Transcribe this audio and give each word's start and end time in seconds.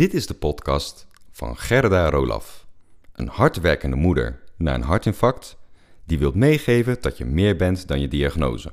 Dit 0.00 0.14
is 0.14 0.26
de 0.26 0.34
podcast 0.34 1.06
van 1.30 1.56
Gerda 1.56 2.10
Rolaf. 2.10 2.66
Een 3.12 3.28
hardwerkende 3.28 3.96
moeder 3.96 4.40
na 4.56 4.74
een 4.74 4.82
hartinfarct 4.82 5.56
die 6.04 6.18
wilt 6.18 6.34
meegeven 6.34 6.96
dat 7.00 7.18
je 7.18 7.24
meer 7.24 7.56
bent 7.56 7.88
dan 7.88 8.00
je 8.00 8.08
diagnose. 8.08 8.72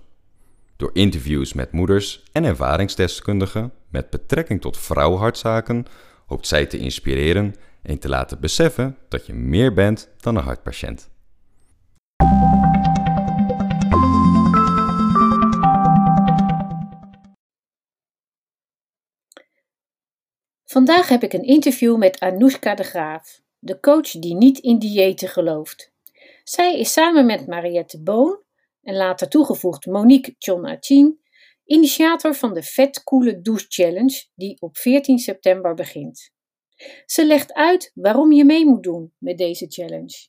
Door 0.76 0.90
interviews 0.94 1.54
met 1.54 1.72
moeders 1.72 2.24
en 2.32 2.44
ervaringsdeskundigen 2.44 3.74
met 3.90 4.10
betrekking 4.10 4.62
tot 4.62 4.78
vrouwenhartzaken 4.78 5.86
hoopt 6.26 6.48
zij 6.48 6.66
te 6.66 6.78
inspireren 6.78 7.56
en 7.82 8.00
te 8.00 8.10
laten 8.10 8.40
beseffen 8.40 8.98
dat 9.10 9.26
je 9.26 9.34
meer 9.34 9.74
bent 9.74 10.10
dan 10.20 10.36
een 10.36 10.44
hartpatiënt. 10.44 11.10
Vandaag 20.78 21.08
heb 21.08 21.24
ik 21.24 21.34
een 21.34 21.44
interview 21.44 21.98
met 21.98 22.20
Anoushka 22.20 22.76
de 22.76 22.84
Graaf, 22.84 23.42
de 23.60 23.80
coach 23.80 24.12
die 24.12 24.36
niet 24.36 24.58
in 24.60 24.80
diëten 24.80 25.28
gelooft. 25.28 25.92
Zij 26.44 26.80
is 26.80 26.94
samen 26.94 27.26
met 27.26 27.48
Mariette 27.48 28.02
Boon 28.04 28.44
en 28.82 28.96
later 28.96 29.30
toegevoegd 29.30 29.86
Monique 29.86 30.36
Chonachin 30.40 31.20
initiator 31.66 32.36
van 32.36 32.54
de 32.54 32.64
Vet 32.64 33.04
Koele 33.04 33.42
Douche 33.42 33.66
Challenge 33.70 34.26
die 34.36 34.62
op 34.62 34.78
14 34.78 35.20
september 35.20 35.74
begint. 35.74 36.32
Ze 37.06 37.26
legt 37.26 37.54
uit 37.54 37.92
waarom 37.94 38.32
je 38.32 38.46
mee 38.46 38.66
moet 38.66 38.84
doen 38.84 39.14
met 39.18 39.38
deze 39.38 39.66
challenge. 39.70 40.28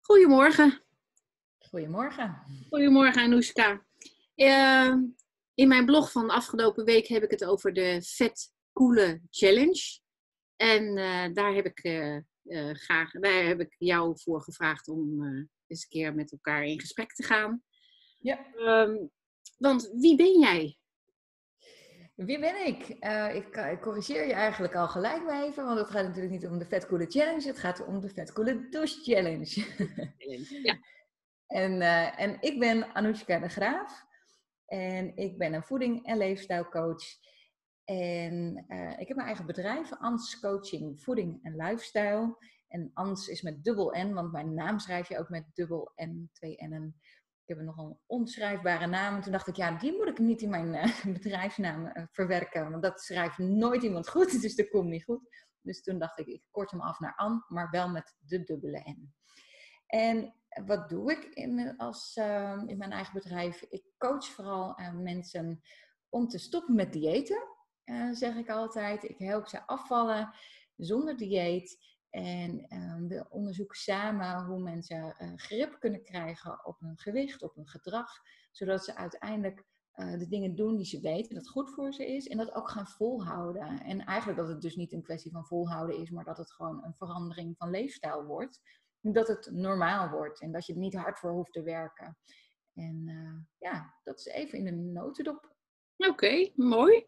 Goedemorgen. 0.00 0.82
Goedemorgen. 1.58 2.42
Goedemorgen 2.68 3.22
Anoushka. 3.22 3.82
Uh, 4.36 4.94
in 5.58 5.68
mijn 5.68 5.84
blog 5.84 6.12
van 6.12 6.26
de 6.26 6.32
afgelopen 6.32 6.84
week 6.84 7.06
heb 7.06 7.22
ik 7.22 7.30
het 7.30 7.44
over 7.44 7.72
de 7.72 8.02
Vet 8.02 8.52
Challenge. 9.30 10.00
En 10.56 10.96
uh, 10.96 11.34
daar, 11.34 11.54
heb 11.54 11.66
ik, 11.66 11.84
uh, 11.84 12.16
uh, 12.44 12.74
graag, 12.74 13.10
daar 13.10 13.44
heb 13.44 13.60
ik 13.60 13.74
jou 13.78 14.18
voor 14.20 14.42
gevraagd 14.42 14.88
om 14.88 15.22
eens 15.66 15.82
een 15.82 15.88
keer 15.88 16.14
met 16.14 16.32
elkaar 16.32 16.64
in 16.64 16.80
gesprek 16.80 17.12
te 17.12 17.22
gaan. 17.22 17.62
Ja. 18.18 18.46
Um, 18.56 19.10
want 19.56 19.90
wie 19.92 20.16
ben 20.16 20.38
jij? 20.38 20.78
Wie 22.14 22.38
ben 22.38 22.66
ik? 22.66 22.88
ik? 23.34 23.56
ik? 23.56 23.80
corrigeer 23.80 24.26
je 24.26 24.32
eigenlijk 24.32 24.74
al 24.74 24.88
gelijk 24.88 25.24
maar 25.24 25.44
even, 25.44 25.64
want 25.64 25.78
het 25.78 25.90
gaat 25.90 26.06
natuurlijk 26.06 26.32
niet 26.32 26.46
om 26.46 26.58
de 26.58 26.66
Vet 26.66 26.86
Koele 26.86 27.06
Challenge, 27.06 27.46
het 27.46 27.58
gaat 27.58 27.86
om 27.86 28.00
de 28.00 28.08
Vet 28.08 28.34
Douche 28.70 29.02
Challenge. 29.02 29.66
ja. 30.62 30.78
en, 31.62 31.80
en 32.16 32.36
ik 32.40 32.58
ben 32.58 32.94
Anoushka 32.94 33.38
de 33.38 33.48
Graaf. 33.48 34.06
En 34.68 35.16
ik 35.16 35.38
ben 35.38 35.52
een 35.52 35.62
voeding- 35.62 36.06
en 36.06 36.16
leefstijlcoach. 36.16 37.04
En 37.84 38.64
uh, 38.68 38.98
ik 38.98 39.08
heb 39.08 39.16
mijn 39.16 39.28
eigen 39.28 39.46
bedrijf, 39.46 39.92
ANS 39.92 40.40
Coaching 40.40 41.02
Voeding 41.02 41.38
en 41.42 41.56
Lifestyle. 41.56 42.36
En 42.68 42.90
ANS 42.94 43.28
is 43.28 43.42
met 43.42 43.64
dubbel 43.64 43.94
N, 43.96 44.12
want 44.12 44.32
mijn 44.32 44.54
naam 44.54 44.78
schrijf 44.78 45.08
je 45.08 45.18
ook 45.18 45.28
met 45.28 45.44
dubbel 45.54 45.92
N, 46.02 46.30
twee 46.32 46.56
N'en. 46.56 46.96
Ik 47.44 47.56
heb 47.56 47.64
nog 47.64 47.78
een 47.78 47.98
onschrijfbare 48.06 48.86
naam. 48.86 49.14
En 49.14 49.22
toen 49.22 49.32
dacht 49.32 49.46
ik, 49.46 49.56
ja, 49.56 49.78
die 49.78 49.92
moet 49.92 50.08
ik 50.08 50.18
niet 50.18 50.42
in 50.42 50.50
mijn 50.50 50.74
uh, 50.74 51.04
bedrijfsnaam 51.22 51.86
uh, 51.86 52.04
verwerken. 52.10 52.70
Want 52.70 52.82
dat 52.82 53.00
schrijft 53.00 53.38
nooit 53.38 53.82
iemand 53.82 54.08
goed, 54.08 54.40
dus 54.42 54.56
dat 54.56 54.68
komt 54.68 54.88
niet 54.88 55.04
goed. 55.04 55.28
Dus 55.60 55.82
toen 55.82 55.98
dacht 55.98 56.18
ik, 56.18 56.26
ik 56.26 56.42
kort 56.50 56.70
hem 56.70 56.80
af 56.80 56.98
naar 56.98 57.14
An, 57.16 57.44
maar 57.48 57.70
wel 57.70 57.88
met 57.88 58.16
de 58.18 58.44
dubbele 58.44 58.78
N. 58.78 59.14
En 59.86 60.34
wat 60.66 60.88
doe 60.88 61.12
ik 61.12 61.24
in, 61.24 61.76
als, 61.76 62.16
uh, 62.16 62.62
in 62.66 62.78
mijn 62.78 62.92
eigen 62.92 63.14
bedrijf? 63.14 63.62
Ik 63.62 63.84
coach 63.98 64.24
vooral 64.24 64.80
uh, 64.80 64.92
mensen 64.92 65.60
om 66.08 66.28
te 66.28 66.38
stoppen 66.38 66.74
met 66.74 66.92
diëten, 66.92 67.42
uh, 67.84 68.12
zeg 68.12 68.36
ik 68.36 68.50
altijd. 68.50 69.02
Ik 69.02 69.18
help 69.18 69.46
ze 69.46 69.66
afvallen 69.66 70.34
zonder 70.76 71.16
dieet. 71.16 71.86
En 72.10 72.66
we 73.08 73.26
onderzoeken 73.28 73.78
samen 73.78 74.44
hoe 74.44 74.58
mensen 74.58 75.14
grip 75.36 75.76
kunnen 75.80 76.02
krijgen 76.02 76.66
op 76.66 76.80
hun 76.80 76.98
gewicht, 76.98 77.42
op 77.42 77.54
hun 77.54 77.68
gedrag. 77.68 78.10
Zodat 78.50 78.84
ze 78.84 78.96
uiteindelijk 78.96 79.64
de 79.92 80.26
dingen 80.28 80.54
doen 80.54 80.76
die 80.76 80.86
ze 80.86 81.00
weten 81.00 81.34
dat 81.34 81.48
goed 81.48 81.70
voor 81.70 81.92
ze 81.92 82.14
is. 82.14 82.28
En 82.28 82.36
dat 82.36 82.54
ook 82.54 82.68
gaan 82.70 82.86
volhouden. 82.86 83.82
En 83.82 84.04
eigenlijk 84.04 84.38
dat 84.38 84.48
het 84.48 84.60
dus 84.60 84.76
niet 84.76 84.92
een 84.92 85.02
kwestie 85.02 85.32
van 85.32 85.46
volhouden 85.46 85.98
is, 85.98 86.10
maar 86.10 86.24
dat 86.24 86.38
het 86.38 86.52
gewoon 86.52 86.84
een 86.84 86.94
verandering 86.94 87.56
van 87.56 87.70
leefstijl 87.70 88.24
wordt 88.24 88.60
dat 89.12 89.28
het 89.28 89.50
normaal 89.52 90.10
wordt 90.10 90.40
en 90.40 90.52
dat 90.52 90.66
je 90.66 90.72
er 90.72 90.78
niet 90.78 90.94
hard 90.94 91.18
voor 91.18 91.30
hoeft 91.30 91.52
te 91.52 91.62
werken. 91.62 92.18
En 92.74 93.02
uh, 93.06 93.70
ja, 93.70 93.94
dat 94.02 94.18
is 94.18 94.26
even 94.26 94.58
in 94.58 94.66
een 94.66 94.92
notendop. 94.92 95.56
Oké, 95.96 96.10
okay, 96.10 96.52
mooi. 96.54 97.06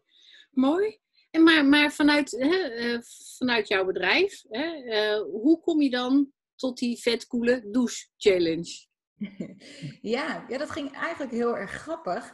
Mooi. 0.51 0.99
En 1.31 1.43
maar, 1.43 1.65
maar 1.65 1.91
vanuit, 1.91 2.31
hè, 2.31 2.93
uh, 2.93 3.01
vanuit 3.37 3.67
jouw 3.67 3.85
bedrijf, 3.85 4.43
hè, 4.49 4.75
uh, 4.75 5.21
hoe 5.21 5.59
kom 5.59 5.81
je 5.81 5.89
dan 5.89 6.31
tot 6.55 6.77
die 6.77 7.01
vetkoele 7.01 7.69
douche 7.69 8.07
challenge? 8.17 8.87
ja, 10.15 10.45
ja, 10.47 10.57
dat 10.57 10.69
ging 10.69 10.91
eigenlijk 10.93 11.31
heel 11.31 11.57
erg 11.57 11.71
grappig. 11.71 12.33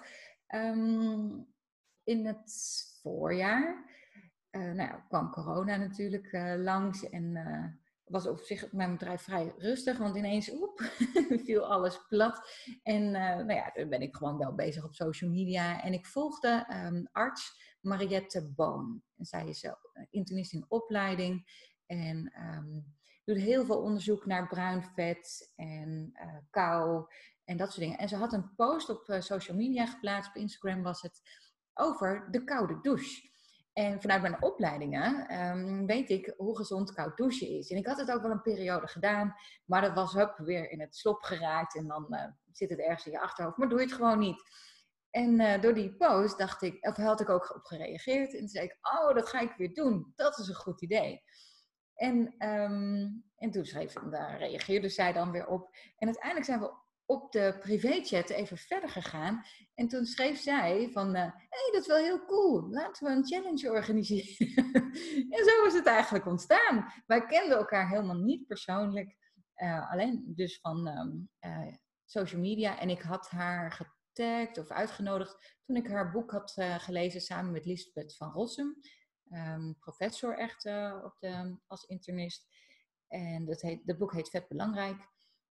Um, 0.56 1.56
in 2.04 2.26
het 2.26 2.52
voorjaar 3.02 3.86
nou 4.52 4.76
ja, 4.76 5.06
kwam 5.08 5.32
corona 5.32 5.76
natuurlijk 5.76 6.30
langs 6.58 7.10
en 7.10 7.34
was 8.07 8.28
op 8.28 8.40
zich 8.40 8.72
mijn 8.72 8.91
bedrijf 8.91 9.22
vrij 9.22 9.53
rustig, 9.57 9.97
want 9.97 10.16
ineens 10.16 10.51
oep, 10.51 10.91
viel 11.45 11.66
alles 11.66 12.06
plat. 12.07 12.50
En 12.84 13.03
uh, 13.03 13.12
nou 13.12 13.53
ja, 13.53 13.72
dan 13.73 13.90
ben 13.90 14.01
ik 14.01 14.16
gewoon 14.16 14.38
wel 14.38 14.56
bezig 14.56 14.84
op 14.84 14.94
social 14.94 15.29
media. 15.29 15.81
En 15.81 15.94
ik 15.94 16.06
volgde 16.06 16.68
um, 16.85 17.09
arts 17.12 17.75
Mariette 17.81 18.51
Boon. 18.56 19.01
En 19.18 19.25
zij 19.25 19.47
is 19.47 19.63
uh, 19.63 19.72
internist 20.09 20.53
in 20.53 20.66
opleiding 20.68 21.66
en 21.85 22.34
um, 22.56 22.95
doet 23.25 23.38
heel 23.38 23.66
veel 23.66 23.81
onderzoek 23.81 24.25
naar 24.25 24.47
bruin 24.47 24.84
vet 24.84 25.51
en 25.56 26.09
uh, 26.13 26.38
kou 26.50 27.06
en 27.44 27.57
dat 27.57 27.68
soort 27.68 27.79
dingen. 27.79 27.97
En 27.97 28.09
ze 28.09 28.16
had 28.16 28.34
een 28.34 28.56
post 28.56 28.89
op 28.89 29.18
social 29.19 29.57
media 29.57 29.85
geplaatst, 29.85 30.29
op 30.29 30.35
Instagram 30.35 30.84
was 30.84 31.01
het, 31.01 31.22
over 31.74 32.28
de 32.31 32.44
koude 32.44 32.79
douche. 32.81 33.29
En 33.78 34.02
vanuit 34.02 34.22
mijn 34.22 34.42
opleidingen 34.42 35.40
um, 35.42 35.86
weet 35.86 36.10
ik 36.10 36.34
hoe 36.38 36.58
gezond 36.58 36.94
koud 36.94 37.18
douchen 37.18 37.48
is. 37.48 37.70
En 37.70 37.78
ik 37.78 37.86
had 37.86 37.98
het 37.98 38.12
ook 38.12 38.22
wel 38.22 38.32
een 38.32 38.42
periode 38.42 38.88
gedaan, 38.88 39.36
maar 39.66 39.82
dat 39.82 39.94
was 39.94 40.18
ook 40.18 40.38
weer 40.38 40.72
in 40.72 40.82
het 40.82 40.96
slop 40.96 41.22
geraakt. 41.22 41.76
En 41.76 41.88
dan 41.88 42.06
uh, 42.10 42.24
zit 42.52 42.70
het 42.70 42.80
ergens 42.80 43.06
in 43.06 43.12
je 43.12 43.20
achterhoofd, 43.20 43.58
maar 43.58 43.70
doe 43.70 43.80
je 43.80 43.86
het 43.86 43.94
gewoon 43.94 44.20
niet. 44.20 44.44
En 45.10 45.40
uh, 45.40 45.62
door 45.62 45.74
die 45.74 45.96
post 45.96 46.38
dacht 46.38 46.62
ik, 46.62 46.88
of 46.88 46.96
had 46.96 47.22
ik 47.22 47.30
ook 47.30 47.56
op 47.56 47.66
gereageerd. 47.66 48.34
En 48.34 48.40
toen 48.40 48.48
zei 48.48 48.66
ik, 48.66 48.78
oh, 48.82 49.16
dat 49.16 49.30
ga 49.30 49.40
ik 49.40 49.54
weer 49.58 49.74
doen. 49.74 50.12
Dat 50.16 50.38
is 50.38 50.48
een 50.48 50.56
goed 50.56 50.82
idee. 50.82 51.24
En, 51.94 52.36
um, 52.50 53.24
en 53.38 53.52
toen 53.52 53.66
schreef, 53.66 53.94
daar 53.94 54.38
reageerde 54.38 54.90
zij 54.90 55.14
dan 55.14 55.32
weer 55.32 55.48
op. 55.48 55.70
En 55.98 56.08
uiteindelijk 56.08 56.46
zijn 56.46 56.60
we 56.60 56.74
op 57.07 57.31
de 57.31 57.57
privéchat 57.59 58.29
even 58.29 58.57
verder 58.57 58.90
gegaan. 58.90 59.44
En 59.73 59.88
toen 59.88 60.06
schreef 60.06 60.40
zij 60.40 60.90
van, 60.91 61.16
hé, 61.16 61.25
uh, 61.25 61.31
hey, 61.34 61.69
dat 61.72 61.81
is 61.81 61.88
wel 61.88 62.03
heel 62.03 62.25
cool. 62.25 62.69
Laten 62.69 63.07
we 63.07 63.13
een 63.13 63.25
challenge 63.25 63.72
organiseren. 63.72 64.73
en 65.35 65.45
zo 65.45 65.66
is 65.66 65.73
het 65.73 65.85
eigenlijk 65.85 66.25
ontstaan. 66.25 66.94
Wij 67.06 67.25
kenden 67.25 67.57
elkaar 67.57 67.90
helemaal 67.90 68.18
niet 68.18 68.47
persoonlijk. 68.47 69.16
Uh, 69.56 69.91
alleen 69.91 70.23
dus 70.35 70.59
van 70.59 70.88
um, 70.88 71.29
uh, 71.40 71.73
social 72.06 72.41
media. 72.41 72.79
En 72.79 72.90
ik 72.90 73.01
had 73.01 73.29
haar 73.29 73.72
getagd 73.72 74.57
of 74.57 74.69
uitgenodigd 74.72 75.57
toen 75.66 75.75
ik 75.75 75.88
haar 75.88 76.12
boek 76.12 76.31
had 76.31 76.53
gelezen 76.78 77.22
samen 77.22 77.51
met 77.51 77.66
Lisbeth 77.66 78.16
van 78.16 78.31
Rossum. 78.31 78.75
Um, 79.31 79.75
professor 79.79 80.38
echt 80.38 80.66
op 81.03 81.16
de, 81.19 81.57
als 81.68 81.84
internist. 81.84 82.47
En 83.07 83.45
dat, 83.45 83.62
heet, 83.62 83.88
dat 83.88 83.97
boek 83.97 84.13
heet 84.13 84.29
Vet 84.29 84.47
Belangrijk. 84.47 85.16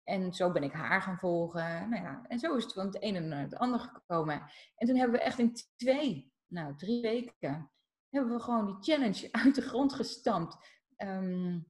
En 0.10 0.34
zo 0.34 0.52
ben 0.52 0.64
ik 0.64 0.72
haar 0.72 1.02
gaan 1.02 1.18
volgen. 1.18 1.90
Nou 1.90 2.04
ja, 2.04 2.26
en 2.28 2.40
zo 2.40 2.56
is 2.56 2.64
het 2.64 2.74
van 2.74 2.86
het 2.86 3.02
ene 3.02 3.20
naar 3.20 3.42
het 3.42 3.56
andere 3.56 3.84
gekomen. 3.84 4.52
En 4.76 4.88
toen 4.88 4.96
hebben 4.96 5.20
we 5.20 5.26
echt 5.26 5.40
in 5.40 5.54
twee, 5.76 6.34
nou 6.48 6.76
drie 6.76 7.02
weken, 7.02 7.72
hebben 8.10 8.34
we 8.34 8.40
gewoon 8.40 8.66
die 8.66 8.94
challenge 8.94 9.28
uit 9.44 9.56
de 9.56 9.62
grond 9.62 9.94
gestampt. 9.94 10.58
Um, 10.98 11.68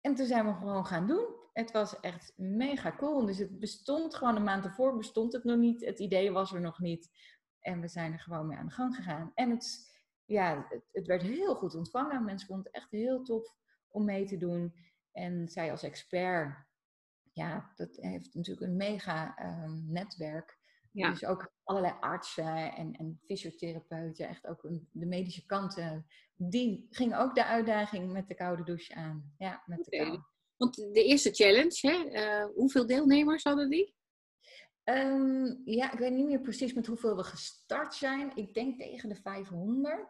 en 0.00 0.14
toen 0.14 0.26
zijn 0.26 0.46
we 0.46 0.52
gewoon 0.52 0.86
gaan 0.86 1.06
doen. 1.06 1.26
Het 1.52 1.70
was 1.70 2.00
echt 2.00 2.32
mega 2.36 2.96
cool. 2.96 3.26
Dus 3.26 3.38
het 3.38 3.58
bestond 3.58 4.14
gewoon 4.14 4.36
een 4.36 4.44
maand 4.44 4.64
ervoor, 4.64 4.96
bestond 4.96 5.32
het 5.32 5.44
nog 5.44 5.56
niet. 5.56 5.84
Het 5.84 5.98
idee 5.98 6.32
was 6.32 6.52
er 6.52 6.60
nog 6.60 6.78
niet. 6.78 7.10
En 7.60 7.80
we 7.80 7.88
zijn 7.88 8.12
er 8.12 8.20
gewoon 8.20 8.46
mee 8.46 8.56
aan 8.56 8.66
de 8.66 8.72
gang 8.72 8.94
gegaan. 8.94 9.32
En 9.34 9.50
het, 9.50 9.96
ja, 10.24 10.66
het, 10.68 10.88
het 10.92 11.06
werd 11.06 11.22
heel 11.22 11.54
goed 11.54 11.74
ontvangen. 11.74 12.24
Mensen 12.24 12.46
vonden 12.46 12.66
het 12.66 12.74
echt 12.74 12.90
heel 12.90 13.22
tof 13.22 13.54
om 13.88 14.04
mee 14.04 14.26
te 14.26 14.36
doen. 14.36 14.74
En 15.12 15.48
zij 15.48 15.70
als 15.70 15.82
expert 15.82 16.67
ja, 17.38 17.72
dat 17.76 17.96
heeft 17.96 18.34
natuurlijk 18.34 18.66
een 18.66 18.76
mega 18.76 19.38
um, 19.64 19.84
netwerk. 19.92 20.58
Ja. 20.92 21.10
Dus 21.10 21.24
ook 21.24 21.52
allerlei 21.64 21.94
artsen 22.00 22.72
en, 22.74 22.92
en 22.92 23.20
fysiotherapeuten, 23.24 24.28
echt 24.28 24.46
ook 24.46 24.64
een, 24.64 24.88
de 24.92 25.06
medische 25.06 25.46
kanten, 25.46 26.06
die 26.36 26.86
gingen 26.90 27.18
ook 27.18 27.34
de 27.34 27.44
uitdaging 27.44 28.12
met 28.12 28.28
de 28.28 28.34
koude 28.34 28.64
douche 28.64 28.94
aan. 28.94 29.34
Ja, 29.38 29.62
met 29.66 29.86
okay. 29.86 29.98
de 29.98 30.06
kou. 30.06 30.22
Want 30.56 30.76
de 30.76 31.04
eerste 31.04 31.30
challenge, 31.30 31.78
hè, 31.80 32.10
uh, 32.10 32.54
hoeveel 32.54 32.86
deelnemers 32.86 33.42
hadden 33.42 33.70
die? 33.70 33.94
Um, 34.84 35.62
ja, 35.64 35.92
ik 35.92 35.98
weet 35.98 36.12
niet 36.12 36.26
meer 36.26 36.40
precies 36.40 36.72
met 36.72 36.86
hoeveel 36.86 37.16
we 37.16 37.24
gestart 37.24 37.94
zijn. 37.94 38.32
Ik 38.34 38.54
denk 38.54 38.78
tegen 38.78 39.08
de 39.08 39.14
500. 39.14 40.06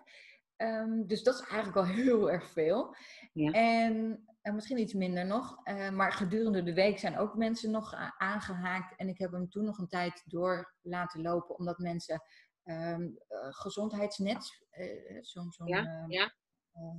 Ehm, 0.56 1.06
dus 1.06 1.22
dat 1.22 1.34
is 1.34 1.46
eigenlijk 1.46 1.76
al 1.76 1.94
heel 2.04 2.30
erg 2.30 2.50
veel. 2.50 2.96
Ja. 3.32 3.50
En, 3.50 4.24
en 4.48 4.54
misschien 4.54 4.78
iets 4.78 4.92
minder 4.92 5.26
nog. 5.26 5.60
eh, 5.64 5.90
maar 5.90 6.12
gedurende 6.12 6.62
de 6.62 6.74
week 6.74 6.98
zijn 6.98 7.18
ook 7.18 7.36
mensen 7.36 7.70
nog 7.70 7.94
a- 7.94 8.14
aangehaakt. 8.18 8.96
En 8.96 9.08
ik 9.08 9.18
heb 9.18 9.32
hem 9.32 9.48
toen 9.50 9.64
nog 9.64 9.78
een 9.78 9.88
tijd 9.88 10.22
door 10.26 10.74
laten 10.82 11.22
lopen, 11.22 11.58
omdat 11.58 11.78
mensen 11.78 12.22
ehm, 12.62 13.02
eh, 13.28 13.38
gezondheidsnet, 13.50 14.66
eh, 14.70 15.18
zo'n 15.20 15.52
Ja, 15.64 15.78
eh, 15.84 16.04
ja. 16.08 16.32
eh, 16.72 16.94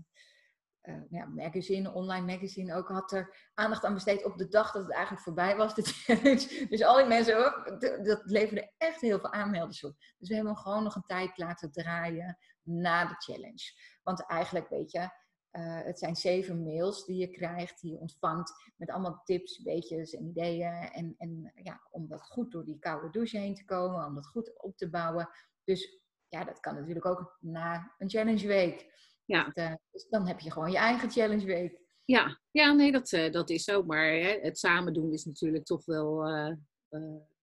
eh, 0.82 1.02
ja, 1.10 1.26
magazine, 1.26 1.94
online 1.94 2.26
magazine 2.26 2.74
ook, 2.76 2.88
had 2.90 3.12
er 3.12 3.50
aandacht 3.54 3.84
aan 3.86 3.94
besteed 3.94 4.26
op 4.26 4.38
de 4.38 4.48
dag 4.48 4.72
dat 4.72 4.82
het 4.84 4.92
eigenlijk 4.94 5.24
voorbij 5.24 5.56
was, 5.56 5.76
de 5.76 5.82
challenge. 5.84 6.66
Dus 6.70 6.84
al 6.84 6.96
die 6.98 7.06
mensen, 7.06 7.38
oh, 7.46 7.64
d- 7.78 8.06
dat 8.06 8.22
leverde 8.24 8.74
echt 8.78 9.02
heel 9.02 9.20
veel 9.20 9.32
aanmelders 9.32 9.84
op. 9.84 9.96
Dus 10.18 10.28
we 10.30 10.36
hebben 10.36 10.54
hem 10.54 10.62
gewoon 10.62 10.84
nog 10.84 10.96
een 10.96 11.06
tijd 11.06 11.38
laten 11.38 11.72
draaien 11.72 12.38
na 12.62 13.06
de 13.06 13.16
challenge. 13.18 13.74
Want 14.04 14.26
eigenlijk, 14.26 14.70
weet 14.70 14.92
je, 14.92 15.10
eh, 15.52 15.82
het 15.84 16.00
zijn 16.00 16.16
zeven 16.16 16.64
mails 16.64 17.06
die 17.06 17.18
je 17.18 17.28
krijgt, 17.28 17.82
die 17.82 17.92
je 17.92 17.98
ontvangt, 17.98 18.54
met 18.76 18.90
allemaal 18.90 19.22
tips, 19.24 19.64
weetjes 19.64 20.14
en 20.14 20.26
ideeën. 20.26 20.74
En, 20.74 21.16
en 21.18 21.52
ja, 21.56 21.82
om 21.92 22.08
dat 22.08 22.22
goed 22.22 22.52
door 22.52 22.66
die 22.66 22.80
koude 22.80 23.10
douche 23.10 23.38
heen 23.38 23.56
te 23.56 23.66
komen, 23.66 24.06
om 24.06 24.16
dat 24.16 24.28
goed 24.28 24.62
op 24.62 24.78
te 24.78 24.90
bouwen. 24.90 25.30
Dus 25.64 26.02
ja, 26.28 26.44
dat 26.44 26.60
kan 26.60 26.76
natuurlijk 26.76 27.06
ook 27.06 27.38
na 27.40 27.96
een 27.98 28.10
challenge 28.10 28.48
week. 28.48 28.98
Ja. 29.26 29.44
Dat, 29.44 29.56
eh, 29.56 29.74
dus 29.92 30.08
dan 30.10 30.28
heb 30.28 30.40
je 30.40 30.52
gewoon 30.52 30.72
je 30.72 30.78
eigen 30.78 31.12
challenge 31.12 31.46
week. 31.46 31.82
Ja, 32.06 32.40
ja 32.52 32.74
nee, 32.74 32.92
dat, 32.92 33.12
eh, 33.12 33.32
dat 33.32 33.50
is 33.50 33.64
zo. 33.64 33.84
Maar 33.84 34.06
hè, 34.06 34.40
het 34.42 34.58
samen 34.58 34.94
doen 34.94 35.14
is 35.14 35.26
natuurlijk 35.26 35.66
toch 35.66 35.86
wel 35.86 36.28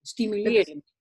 stimulerend. 0.03 0.96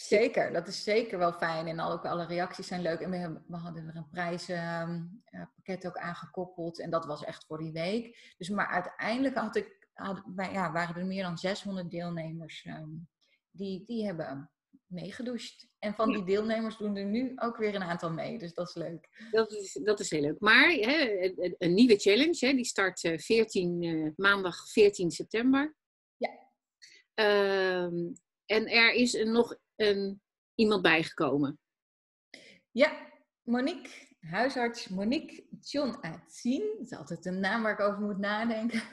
Zeker, 0.00 0.52
dat 0.52 0.68
is 0.68 0.82
zeker 0.82 1.18
wel 1.18 1.32
fijn. 1.32 1.66
En 1.66 1.80
ook 1.80 2.04
alle 2.04 2.26
reacties 2.26 2.66
zijn 2.66 2.82
leuk. 2.82 3.00
En 3.00 3.10
we, 3.46 3.56
hadden 3.56 3.88
er 3.88 3.96
een 3.96 4.08
prijzenpakket 4.08 5.86
ook 5.86 5.96
aangekoppeld. 5.96 6.80
En 6.80 6.90
dat 6.90 7.04
was 7.04 7.24
echt 7.24 7.44
voor 7.46 7.58
die 7.58 7.72
week. 7.72 8.34
Dus, 8.36 8.48
maar 8.48 8.66
uiteindelijk 8.66 9.34
had 9.34 9.56
ik, 9.56 9.88
wij, 10.34 10.52
ja, 10.52 10.72
waren 10.72 10.96
er 10.96 11.06
meer 11.06 11.22
dan 11.22 11.38
600 11.38 11.90
deelnemers 11.90 12.62
ehm, 12.64 12.88
die, 13.50 13.84
die 13.84 14.06
hebben 14.06 14.50
meegedoucht. 14.86 15.68
En 15.78 15.94
van 15.94 16.12
die 16.12 16.24
deelnemers 16.24 16.76
doen 16.76 16.96
er 16.96 17.04
nu 17.04 17.32
ook 17.36 17.56
weer 17.56 17.74
een 17.74 17.82
aantal 17.82 18.10
mee. 18.10 18.38
Dus 18.38 18.54
dat 18.54 18.68
is 18.68 18.74
leuk. 18.74 19.28
Dat 19.30 19.52
is, 19.52 19.80
dat 19.84 20.00
is 20.00 20.10
heel 20.10 20.20
leuk. 20.20 20.40
Maar 20.40 20.70
hè, 20.70 21.22
een, 21.22 21.54
een 21.58 21.74
nieuwe 21.74 21.96
challenge, 21.96 22.46
hè, 22.46 22.52
die 22.52 22.64
start 22.64 23.04
eh, 23.04 23.18
14, 23.18 23.82
eh, 23.82 24.10
maandag 24.16 24.68
14 24.68 25.10
september. 25.10 25.76
Ja. 26.16 26.30
Ehm, 27.14 28.12
en 28.46 28.66
er 28.68 28.92
is 28.92 29.14
er 29.14 29.30
nog 29.30 29.58
een, 29.80 30.22
iemand 30.54 30.82
bijgekomen. 30.82 31.58
Ja, 32.70 33.08
Monique, 33.42 33.90
huisarts 34.20 34.88
Monique 34.88 35.46
John 35.60 35.98
Atzien. 36.00 36.74
Dat 36.78 36.90
is 36.90 36.98
altijd 36.98 37.26
een 37.26 37.40
naam 37.40 37.62
waar 37.62 37.72
ik 37.72 37.80
over 37.80 38.00
moet 38.00 38.18
nadenken. 38.18 38.82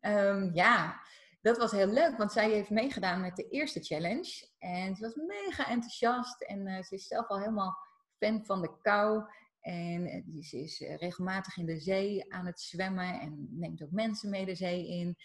Ehm, 0.00 0.50
ja, 0.54 1.00
dat 1.40 1.58
was 1.58 1.70
heel 1.70 1.86
leuk, 1.86 2.16
want 2.16 2.32
zij 2.32 2.50
heeft 2.50 2.70
meegedaan 2.70 3.20
met 3.20 3.36
de 3.36 3.48
eerste 3.48 3.80
challenge. 3.80 4.48
En 4.58 4.96
ze 4.96 5.02
was 5.02 5.14
mega 5.14 5.68
enthousiast 5.68 6.42
en 6.42 6.66
eh, 6.66 6.82
ze 6.82 6.94
is 6.94 7.06
zelf 7.06 7.28
al 7.28 7.38
helemaal 7.38 7.76
fan 8.18 8.44
van 8.44 8.62
de 8.62 8.78
kou. 8.82 9.24
En 9.60 10.06
eh, 10.06 10.42
ze 10.42 10.58
is 10.58 10.82
eh, 10.82 10.96
regelmatig 10.96 11.56
in 11.56 11.66
de 11.66 11.78
zee 11.78 12.32
aan 12.32 12.46
het 12.46 12.60
zwemmen 12.60 13.20
en 13.20 13.48
neemt 13.50 13.82
ook 13.82 13.90
mensen 13.90 14.30
mee 14.30 14.44
de 14.44 14.54
zee 14.54 14.88
in. 14.88 15.16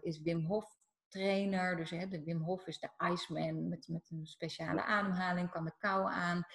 Is 0.00 0.20
Wim 0.20 0.44
Hof 0.44 0.75
trainer, 1.16 1.76
dus 1.76 1.90
hè, 1.90 2.08
de 2.08 2.22
Wim 2.24 2.42
Hof 2.42 2.66
is 2.66 2.78
de 2.78 2.90
Iceman 3.12 3.68
met, 3.68 3.88
met 3.88 4.10
een 4.10 4.26
speciale 4.26 4.82
ademhaling, 4.82 5.50
kan 5.50 5.64
de 5.64 5.72
kou 5.78 6.12
aan. 6.12 6.46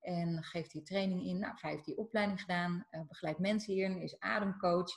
En 0.00 0.42
geeft 0.42 0.72
hier 0.72 0.84
training 0.84 1.22
in. 1.26 1.38
Nou, 1.38 1.54
heeft 1.56 1.84
die 1.84 1.96
opleiding 1.96 2.40
gedaan, 2.40 2.86
eh, 2.90 3.00
begeleidt 3.08 3.38
mensen 3.38 3.72
hierin, 3.72 4.00
is 4.00 4.18
ademcoach. 4.18 4.90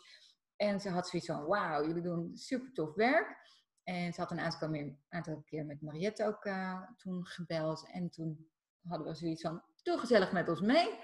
En 0.56 0.80
ze 0.80 0.90
had 0.90 1.08
zoiets 1.08 1.28
van, 1.28 1.46
wauw, 1.46 1.88
jullie 1.88 2.02
doen 2.02 2.38
super 2.38 2.74
tof 2.74 2.94
werk. 2.94 3.38
En 3.84 4.14
ze 4.14 4.22
had 4.22 4.32
een 4.32 4.40
aantal, 4.40 4.96
aantal 5.10 5.42
keer 5.42 5.66
met 5.66 5.82
Mariette 5.82 6.26
ook 6.26 6.46
eh, 6.46 6.82
toen 6.98 7.26
gebeld. 7.26 7.90
En 7.92 8.10
toen 8.10 8.50
hadden 8.88 9.08
we 9.08 9.16
zoiets 9.16 9.42
van, 9.42 9.64
doe 9.84 9.98
gezellig 9.98 10.32
met 10.32 10.50
ons 10.50 10.62
mee. 10.62 11.00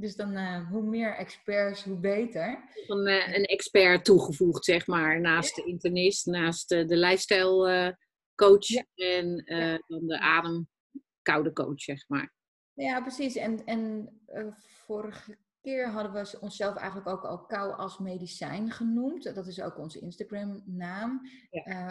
Dus 0.00 0.16
dan, 0.16 0.36
eh, 0.36 0.68
hoe 0.70 0.82
meer 0.82 1.16
experts, 1.16 1.84
hoe 1.84 1.96
beter. 1.98 2.64
Een, 2.86 3.06
eh, 3.06 3.36
een 3.36 3.44
expert 3.44 4.04
toegevoegd, 4.04 4.64
zeg 4.64 4.86
maar, 4.86 5.20
naast 5.20 5.54
de 5.56 5.64
internist, 5.64 6.26
naast 6.26 6.72
eh, 6.72 6.86
de 6.86 6.96
lifestyle 6.96 7.96
coach 8.34 8.66
Ja. 8.66 8.84
en 8.94 9.42
Ja. 9.44 9.82
dan 9.86 10.06
de 10.06 10.18
adem 10.18 10.68
koude 11.22 11.52
coach, 11.52 11.80
zeg 11.80 12.08
maar. 12.08 12.32
Ja, 12.72 13.00
precies. 13.00 13.36
En, 13.36 13.64
en 13.64 14.08
vorige 14.86 15.38
keer 15.60 15.88
hadden 15.88 16.12
we 16.12 16.38
onszelf 16.40 16.76
eigenlijk 16.76 17.08
ook 17.08 17.24
al 17.24 17.46
kou 17.46 17.72
als 17.72 17.98
medicijn 17.98 18.70
genoemd. 18.70 19.34
Dat 19.34 19.46
is 19.46 19.60
ook 19.60 19.78
onze 19.78 20.00
Instagram-naam. 20.00 21.20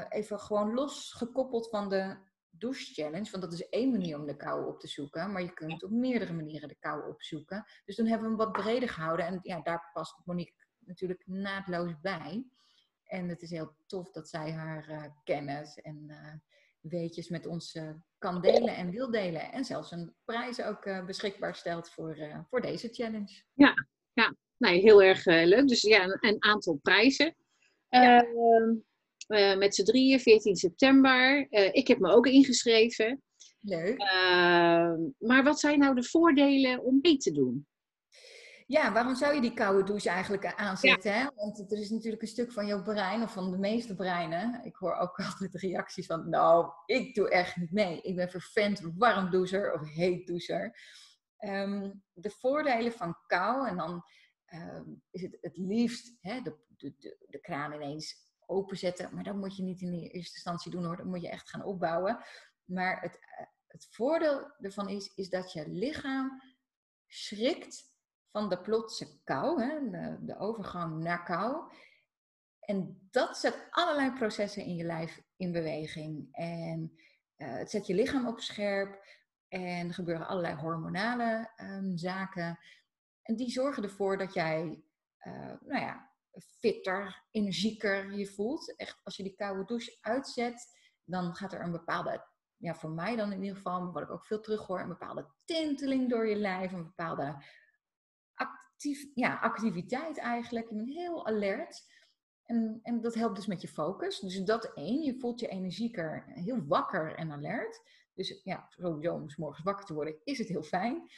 Even 0.09 0.39
gewoon 0.39 0.73
losgekoppeld 0.73 1.69
van 1.69 1.89
de 1.89 2.15
douche 2.57 2.93
challenge. 2.93 3.31
Want 3.31 3.43
dat 3.43 3.53
is 3.53 3.69
één 3.69 3.91
manier 3.91 4.19
om 4.19 4.25
de 4.25 4.35
kou 4.35 4.67
op 4.67 4.79
te 4.79 4.87
zoeken. 4.87 5.31
Maar 5.31 5.41
je 5.41 5.53
kunt 5.53 5.83
op 5.83 5.91
meerdere 5.91 6.33
manieren 6.33 6.69
de 6.69 6.77
kou 6.79 7.09
opzoeken. 7.09 7.65
Dus 7.85 7.95
toen 7.95 8.07
hebben 8.07 8.31
we 8.31 8.35
hem 8.35 8.45
wat 8.45 8.63
breder 8.63 8.89
gehouden. 8.89 9.25
En 9.25 9.39
ja, 9.41 9.61
daar 9.61 9.89
past 9.93 10.21
Monique 10.25 10.65
natuurlijk 10.79 11.23
naadloos 11.25 11.99
bij. 12.01 12.45
En 13.03 13.29
het 13.29 13.41
is 13.41 13.49
heel 13.49 13.75
tof 13.85 14.11
dat 14.11 14.29
zij 14.29 14.51
haar 14.51 14.89
eh, 14.89 15.03
kennis 15.23 15.81
en 15.81 16.05
eh, 16.07 16.33
weetjes 16.79 17.29
met 17.29 17.45
ons 17.45 17.73
eh, 17.73 17.89
kan 18.17 18.41
delen 18.41 18.75
en 18.75 18.89
wil 18.89 19.11
delen. 19.11 19.51
En 19.51 19.65
zelfs 19.65 19.91
een 19.91 20.15
prijs 20.25 20.61
ook 20.61 21.05
beschikbaar 21.05 21.55
stelt 21.55 21.89
voor, 21.89 22.45
voor 22.49 22.61
deze 22.61 22.89
challenge. 22.91 23.43
Nee, 24.57 24.81
heel 24.81 25.03
erg 25.03 25.25
leuk. 25.25 25.67
Dus 25.67 25.81
ja, 25.81 26.03
een, 26.03 26.17
een 26.19 26.43
aantal 26.43 26.79
prijzen. 26.81 27.35
Ja. 27.89 28.25
Eh, 29.27 29.57
met 29.57 29.75
z'n 29.75 29.83
drieën, 29.83 30.19
14 30.19 30.55
september. 30.55 31.47
Eh, 31.49 31.73
ik 31.73 31.87
heb 31.87 31.99
me 31.99 32.11
ook 32.11 32.27
ingeschreven. 32.27 33.21
Leuk. 33.59 33.97
Ehm, 33.97 34.99
maar 35.17 35.43
wat 35.43 35.59
zijn 35.59 35.79
nou 35.79 35.95
de 35.95 36.03
voordelen 36.03 36.83
om 36.83 36.99
mee 37.01 37.17
te 37.17 37.31
doen? 37.31 37.67
Ja, 38.67 38.93
waarom 38.93 39.15
zou 39.15 39.35
je 39.35 39.41
die 39.41 39.53
koude 39.53 39.83
douche 39.83 40.09
eigenlijk 40.09 40.53
aanzetten? 40.55 41.13
Hè? 41.13 41.27
Want 41.35 41.71
er 41.71 41.77
is 41.77 41.89
natuurlijk 41.89 42.21
een 42.21 42.27
stuk 42.27 42.51
van 42.51 42.65
jouw 42.65 42.83
brein, 42.83 43.21
of 43.21 43.33
van 43.33 43.51
de 43.51 43.57
meeste 43.57 43.95
breinen. 43.95 44.61
Ik 44.63 44.75
hoor 44.75 44.95
ook 44.95 45.17
altijd 45.29 45.55
reacties 45.55 46.05
van, 46.05 46.29
nou, 46.29 46.71
ik 46.85 47.15
doe 47.15 47.29
echt 47.29 47.55
niet 47.55 47.71
mee. 47.71 48.01
Ik 48.01 48.15
ben 48.15 48.29
vervent 48.29 48.81
warm 48.95 49.29
doucher 49.29 49.73
of 49.73 49.89
heet 49.89 50.27
doucher. 50.27 50.79
Ehm, 51.37 51.91
de 52.13 52.29
voordelen 52.29 52.91
van 52.91 53.17
kou, 53.27 53.67
en 53.67 53.77
dan 53.77 54.03
ehm, 54.45 54.85
is 55.11 55.21
het 55.21 55.37
het 55.41 55.57
liefst 55.57 56.17
hè, 56.21 56.41
de, 56.41 56.55
de, 56.67 56.93
de, 56.97 57.25
de 57.27 57.39
kraan 57.39 57.73
ineens 57.73 58.26
openzetten. 58.47 59.15
Maar 59.15 59.23
dat 59.23 59.35
moet 59.35 59.57
je 59.57 59.63
niet 59.63 59.81
in 59.81 59.93
eerste 59.93 60.17
instantie 60.33 60.71
doen 60.71 60.85
hoor, 60.85 60.97
dat 60.97 61.05
moet 61.05 61.21
je 61.21 61.29
echt 61.29 61.49
gaan 61.49 61.63
opbouwen. 61.63 62.23
Maar 62.65 63.01
het, 63.01 63.19
eh, 63.19 63.45
het 63.67 63.87
voordeel 63.91 64.51
ervan 64.59 64.89
is, 64.89 65.13
is 65.15 65.29
dat 65.29 65.53
je 65.53 65.69
lichaam 65.69 66.41
schrikt 67.07 67.95
van 68.31 68.49
de 68.49 68.61
plotse 68.61 69.23
kou, 69.23 69.63
hè, 69.63 69.89
de, 69.89 70.17
de 70.25 70.37
overgang 70.37 71.03
naar 71.03 71.23
kou. 71.23 71.71
En 72.59 73.07
dat 73.11 73.37
zet 73.37 73.67
allerlei 73.69 74.11
processen 74.11 74.63
in 74.63 74.75
je 74.75 74.83
lijf 74.83 75.21
in 75.35 75.51
beweging. 75.51 76.27
En 76.31 76.97
eh, 77.35 77.53
het 77.53 77.69
zet 77.69 77.87
je 77.87 77.93
lichaam 77.93 78.27
op 78.27 78.39
scherp. 78.39 79.05
En 79.47 79.87
er 79.87 79.93
gebeuren 79.93 80.27
allerlei 80.27 80.55
hormonale 80.55 81.51
ehm, 81.55 81.97
zaken. 81.97 82.59
En 83.21 83.35
die 83.35 83.49
zorgen 83.49 83.83
ervoor 83.83 84.17
dat 84.17 84.33
jij, 84.33 84.83
eh, 85.17 85.53
nou 85.59 85.81
ja, 85.81 86.06
fitter, 86.41 87.23
energieker 87.31 88.13
je 88.13 88.27
voelt. 88.27 88.75
Echt, 88.75 88.99
als 89.03 89.15
je 89.15 89.23
die 89.23 89.35
koude 89.35 89.65
douche 89.65 89.97
uitzet, 90.01 90.67
dan 91.03 91.35
gaat 91.35 91.53
er 91.53 91.61
een 91.61 91.71
bepaalde, 91.71 92.25
ja, 92.57 92.75
voor 92.75 92.89
mij 92.91 93.15
dan 93.15 93.31
in 93.31 93.41
ieder 93.41 93.55
geval, 93.55 93.91
wat 93.91 94.03
ik 94.03 94.11
ook 94.11 94.25
veel 94.25 94.41
terug 94.41 94.65
hoor, 94.65 94.79
een 94.79 94.87
bepaalde 94.87 95.27
tinteling 95.45 96.09
door 96.09 96.27
je 96.27 96.35
lijf, 96.35 96.71
een 96.71 96.83
bepaalde 96.83 97.43
actief, 98.33 99.05
ja, 99.13 99.35
activiteit 99.35 100.17
eigenlijk. 100.17 100.69
Je 100.69 100.83
heel 100.83 101.27
alert. 101.27 101.85
En, 102.43 102.79
en 102.83 103.01
dat 103.01 103.13
helpt 103.13 103.35
dus 103.35 103.45
met 103.45 103.61
je 103.61 103.67
focus. 103.67 104.19
Dus 104.19 104.43
dat 104.43 104.73
één, 104.73 105.01
je 105.01 105.19
voelt 105.19 105.39
je 105.39 105.47
energieker, 105.47 106.23
heel 106.27 106.65
wakker 106.65 107.15
en 107.15 107.31
alert. 107.31 107.81
Dus 108.13 108.41
ja, 108.43 108.67
sowieso 108.69 109.13
om 109.13 109.25
morgens 109.35 109.63
wakker 109.63 109.85
te 109.85 109.93
worden, 109.93 110.21
is 110.23 110.37
het 110.37 110.47
heel 110.47 110.63
fijn. 110.63 111.09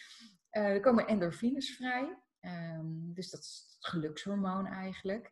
Eh, 0.50 0.64
er 0.64 0.80
komen 0.80 1.08
endorfines 1.08 1.76
vrij. 1.76 2.18
Ehm, 2.40 3.14
dus 3.14 3.30
dat 3.30 3.40
is 3.40 3.66
het 3.74 3.86
gelukshormoon 3.86 4.66
eigenlijk. 4.66 5.32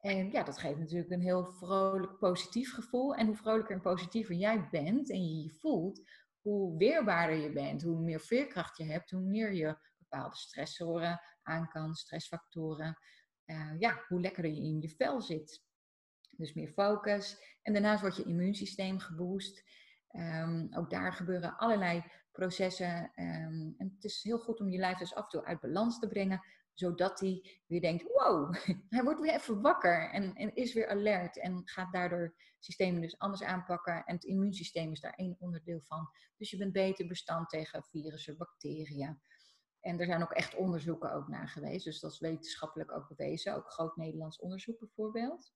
En 0.00 0.30
ja, 0.30 0.42
dat 0.42 0.58
geeft 0.58 0.78
natuurlijk 0.78 1.10
een 1.10 1.20
heel 1.20 1.44
vrolijk, 1.44 2.18
positief 2.18 2.74
gevoel. 2.74 3.14
En 3.14 3.26
hoe 3.26 3.36
vrolijker 3.36 3.74
en 3.74 3.80
positiever 3.80 4.34
jij 4.34 4.68
bent 4.70 5.10
en 5.10 5.28
je 5.28 5.42
je 5.42 5.50
voelt, 5.50 6.00
hoe 6.40 6.78
weerbaarder 6.78 7.36
je 7.36 7.52
bent, 7.52 7.82
hoe 7.82 8.00
meer 8.00 8.20
veerkracht 8.20 8.76
je 8.76 8.84
hebt, 8.84 9.10
hoe 9.10 9.20
meer 9.20 9.52
je 9.52 9.78
bepaalde 9.98 10.36
stressoren 10.36 11.20
aan 11.42 11.68
kan, 11.68 11.94
stressfactoren. 11.94 12.98
Eh, 13.44 13.78
ja, 13.78 14.04
hoe 14.08 14.20
lekkerder 14.20 14.52
je 14.52 14.62
in 14.62 14.80
je 14.80 14.88
vel 14.88 15.20
zit. 15.20 15.62
Dus 16.30 16.52
meer 16.52 16.68
focus. 16.68 17.36
En 17.62 17.72
daarnaast 17.72 18.00
wordt 18.00 18.16
je 18.16 18.24
immuunsysteem 18.24 18.98
geboost. 18.98 19.62
Ehm, 20.08 20.66
ook 20.70 20.90
daar 20.90 21.12
gebeuren 21.12 21.56
allerlei 21.56 22.04
processen. 22.32 23.10
Ehm, 23.14 23.72
en 23.76 23.92
het 23.94 24.04
is 24.04 24.22
heel 24.22 24.38
goed 24.38 24.60
om 24.60 24.70
je 24.70 24.78
lijf 24.78 24.98
dus 24.98 25.14
af 25.14 25.22
en 25.22 25.28
toe 25.28 25.44
uit 25.44 25.60
balans 25.60 25.98
te 25.98 26.08
brengen, 26.08 26.40
zodat 26.72 27.20
hij 27.20 27.60
weer 27.66 27.80
denkt, 27.80 28.02
wow, 28.02 28.54
hij 28.88 29.02
wordt 29.02 29.20
weer 29.20 29.34
even 29.34 29.60
wakker 29.60 30.10
en, 30.10 30.34
en 30.34 30.54
is 30.54 30.74
weer 30.74 30.88
alert 30.88 31.38
en 31.38 31.62
gaat 31.64 31.92
daardoor 31.92 32.34
systemen 32.58 33.00
dus 33.00 33.18
anders 33.18 33.42
aanpakken. 33.42 34.04
En 34.04 34.14
het 34.14 34.24
immuunsysteem 34.24 34.92
is 34.92 35.00
daar 35.00 35.14
één 35.14 35.36
onderdeel 35.38 35.80
van. 35.80 36.08
Dus 36.36 36.50
je 36.50 36.56
bent 36.56 36.72
beter 36.72 37.06
bestand 37.06 37.48
tegen 37.48 37.84
virussen, 37.84 38.36
bacteriën. 38.36 39.20
En 39.80 40.00
er 40.00 40.06
zijn 40.06 40.22
ook 40.22 40.32
echt 40.32 40.54
onderzoeken 40.54 41.12
ook 41.12 41.28
naar 41.28 41.48
geweest. 41.48 41.84
Dus 41.84 42.00
dat 42.00 42.12
is 42.12 42.18
wetenschappelijk 42.18 42.92
ook 42.92 43.08
bewezen. 43.08 43.54
Ook 43.54 43.70
groot 43.70 43.96
Nederlands 43.96 44.38
onderzoek 44.38 44.78
bijvoorbeeld. 44.78 45.52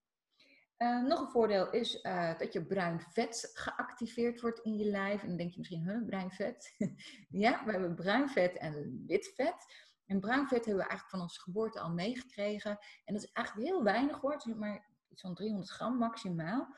Uh, 0.78 1.02
nog 1.02 1.20
een 1.20 1.30
voordeel 1.30 1.70
is 1.70 2.04
uh, 2.04 2.38
dat 2.38 2.52
je 2.52 2.66
bruin 2.66 3.00
vet 3.00 3.50
geactiveerd 3.54 4.40
wordt 4.40 4.60
in 4.60 4.76
je 4.76 4.84
lijf. 4.84 5.22
En 5.22 5.28
dan 5.28 5.36
denk 5.36 5.50
je 5.50 5.58
misschien, 5.58 5.88
huh, 5.88 6.06
bruin 6.06 6.30
vet? 6.30 6.74
ja, 7.28 7.64
we 7.64 7.70
hebben 7.70 7.94
bruin 7.94 8.28
vet 8.28 8.56
en 8.56 9.04
wit 9.06 9.32
vet. 9.34 9.66
En 10.06 10.20
bruin 10.20 10.48
vet 10.48 10.64
hebben 10.64 10.82
we 10.82 10.88
eigenlijk 10.88 11.10
van 11.10 11.20
onze 11.20 11.40
geboorte 11.40 11.80
al 11.80 11.90
meegekregen. 11.90 12.78
En 13.04 13.14
dat 13.14 13.22
is 13.22 13.32
eigenlijk 13.32 13.68
heel 13.68 13.82
weinig 13.82 14.20
hoor, 14.20 14.42
maar 14.56 14.86
iets 15.08 15.22
van 15.22 15.34
300 15.34 15.70
gram 15.70 15.96
maximaal. 15.98 16.76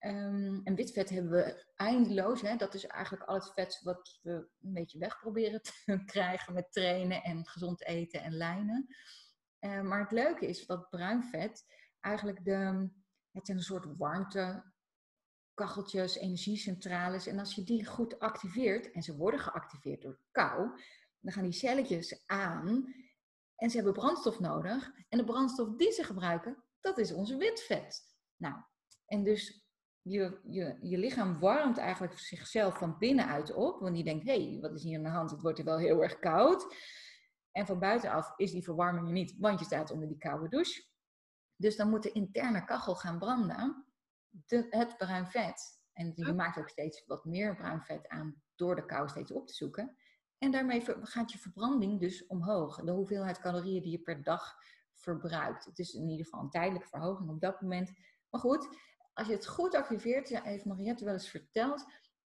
Um, 0.00 0.60
en 0.64 0.74
wit 0.74 0.92
vet 0.92 1.10
hebben 1.10 1.32
we 1.32 1.64
eindeloos. 1.76 2.42
Hè? 2.42 2.56
Dat 2.56 2.74
is 2.74 2.86
eigenlijk 2.86 3.24
al 3.24 3.34
het 3.34 3.52
vet 3.52 3.80
wat 3.82 4.18
we 4.22 4.32
een 4.60 4.72
beetje 4.72 4.98
weg 4.98 5.18
proberen 5.18 5.62
te 5.62 6.02
krijgen 6.06 6.54
met 6.54 6.72
trainen 6.72 7.22
en 7.22 7.46
gezond 7.46 7.84
eten 7.84 8.22
en 8.22 8.32
lijnen. 8.32 8.86
Uh, 9.60 9.80
maar 9.80 10.00
het 10.00 10.10
leuke 10.10 10.46
is 10.46 10.66
dat 10.66 10.90
bruin 10.90 11.24
vet 11.24 11.64
eigenlijk 12.00 12.44
de, 12.44 12.90
het 13.32 13.46
zijn 13.46 13.56
een 13.56 13.64
soort 13.64 13.96
warmte 13.96 14.72
kacheltjes, 15.54 16.16
energiecentrales. 16.16 17.26
En 17.26 17.38
als 17.38 17.54
je 17.54 17.62
die 17.62 17.86
goed 17.86 18.18
activeert, 18.18 18.90
en 18.90 19.02
ze 19.02 19.16
worden 19.16 19.40
geactiveerd 19.40 20.02
door 20.02 20.18
kou, 20.30 20.80
dan 21.20 21.32
gaan 21.32 21.42
die 21.42 21.52
celletjes 21.52 22.26
aan 22.26 22.94
en 23.56 23.70
ze 23.70 23.76
hebben 23.76 23.94
brandstof 23.94 24.40
nodig. 24.40 24.90
En 25.08 25.18
de 25.18 25.24
brandstof 25.24 25.76
die 25.76 25.92
ze 25.92 26.04
gebruiken, 26.04 26.64
dat 26.80 26.98
is 26.98 27.12
onze 27.12 27.36
wit 27.36 27.60
vet. 27.60 28.02
Nou, 28.36 28.54
en 29.06 29.24
dus 29.24 29.64
je, 30.02 30.40
je, 30.44 30.78
je 30.80 30.98
lichaam 30.98 31.38
warmt 31.38 31.78
eigenlijk 31.78 32.18
zichzelf 32.18 32.78
van 32.78 32.98
binnenuit 32.98 33.54
op. 33.54 33.80
Want 33.80 33.94
die 33.94 34.04
denkt, 34.04 34.26
hé, 34.26 34.50
hey, 34.50 34.60
wat 34.60 34.74
is 34.74 34.82
hier 34.82 34.96
aan 34.96 35.04
de 35.04 35.10
hand? 35.10 35.30
Het 35.30 35.42
wordt 35.42 35.58
er 35.58 35.64
wel 35.64 35.78
heel 35.78 36.02
erg 36.02 36.18
koud. 36.18 36.74
En 37.52 37.66
van 37.66 37.78
buitenaf 37.78 38.32
is 38.36 38.52
die 38.52 38.64
verwarming 38.64 39.06
er 39.06 39.12
niet, 39.12 39.34
want 39.38 39.58
je 39.58 39.64
staat 39.64 39.90
onder 39.90 40.08
die 40.08 40.18
koude 40.18 40.48
douche. 40.48 40.88
Dus 41.60 41.76
dan 41.76 41.90
moet 41.90 42.02
de 42.02 42.12
interne 42.12 42.64
kachel 42.64 42.94
gaan 42.94 43.18
branden. 43.18 43.84
De, 44.28 44.66
het 44.70 44.96
bruin 44.96 45.26
vet. 45.26 45.80
En 45.92 46.12
je 46.14 46.32
maakt 46.32 46.58
ook 46.58 46.68
steeds 46.68 47.06
wat 47.06 47.24
meer 47.24 47.56
bruin 47.56 47.82
vet 47.82 48.08
aan 48.08 48.42
door 48.54 48.76
de 48.76 48.84
kou 48.84 49.08
steeds 49.08 49.32
op 49.32 49.46
te 49.46 49.54
zoeken. 49.54 49.96
En 50.38 50.50
daarmee 50.50 50.84
gaat 51.02 51.32
je 51.32 51.38
verbranding 51.38 52.00
dus 52.00 52.26
omhoog. 52.26 52.80
De 52.84 52.90
hoeveelheid 52.90 53.40
calorieën 53.40 53.82
die 53.82 53.90
je 53.90 53.98
per 53.98 54.22
dag 54.22 54.54
verbruikt. 54.94 55.64
Het 55.64 55.78
is 55.78 55.94
in 55.94 56.08
ieder 56.08 56.24
geval 56.24 56.40
een 56.40 56.50
tijdelijke 56.50 56.88
verhoging 56.88 57.30
op 57.30 57.40
dat 57.40 57.60
moment. 57.60 57.92
Maar 58.30 58.40
goed, 58.40 58.68
als 59.12 59.26
je 59.26 59.32
het 59.32 59.46
goed 59.46 59.74
activeert, 59.74 60.28
ja, 60.28 60.42
heeft 60.42 60.64
Mariette 60.64 61.04
wel 61.04 61.12
eens 61.12 61.30
verteld, 61.30 61.84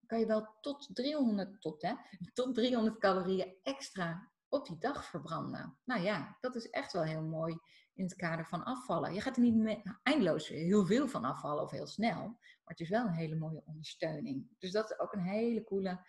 kan 0.07 0.19
je 0.19 0.27
wel 0.27 0.57
tot 0.61 0.91
300, 0.93 1.61
tot, 1.61 1.83
hè, 1.83 1.95
tot 2.33 2.55
300 2.55 2.99
calorieën 2.99 3.57
extra 3.63 4.31
op 4.49 4.67
die 4.67 4.79
dag 4.79 5.05
verbranden. 5.05 5.79
Nou 5.85 6.03
ja, 6.03 6.37
dat 6.41 6.55
is 6.55 6.71
echt 6.71 6.93
wel 6.93 7.03
heel 7.03 7.23
mooi 7.23 7.59
in 7.95 8.05
het 8.05 8.15
kader 8.15 8.47
van 8.47 8.65
afvallen. 8.65 9.15
Je 9.15 9.21
gaat 9.21 9.37
er 9.37 9.43
niet 9.43 9.81
eindeloos 10.03 10.49
heel 10.49 10.87
veel 10.87 11.09
van 11.09 11.25
afvallen 11.25 11.63
of 11.63 11.71
heel 11.71 11.87
snel, 11.87 12.23
maar 12.29 12.61
het 12.65 12.81
is 12.81 12.89
wel 12.89 13.07
een 13.07 13.13
hele 13.13 13.37
mooie 13.37 13.63
ondersteuning. 13.65 14.47
Dus 14.59 14.71
dat 14.71 14.91
is 14.91 14.99
ook 14.99 15.13
een 15.13 15.23
hele 15.23 15.65
coole 15.65 16.07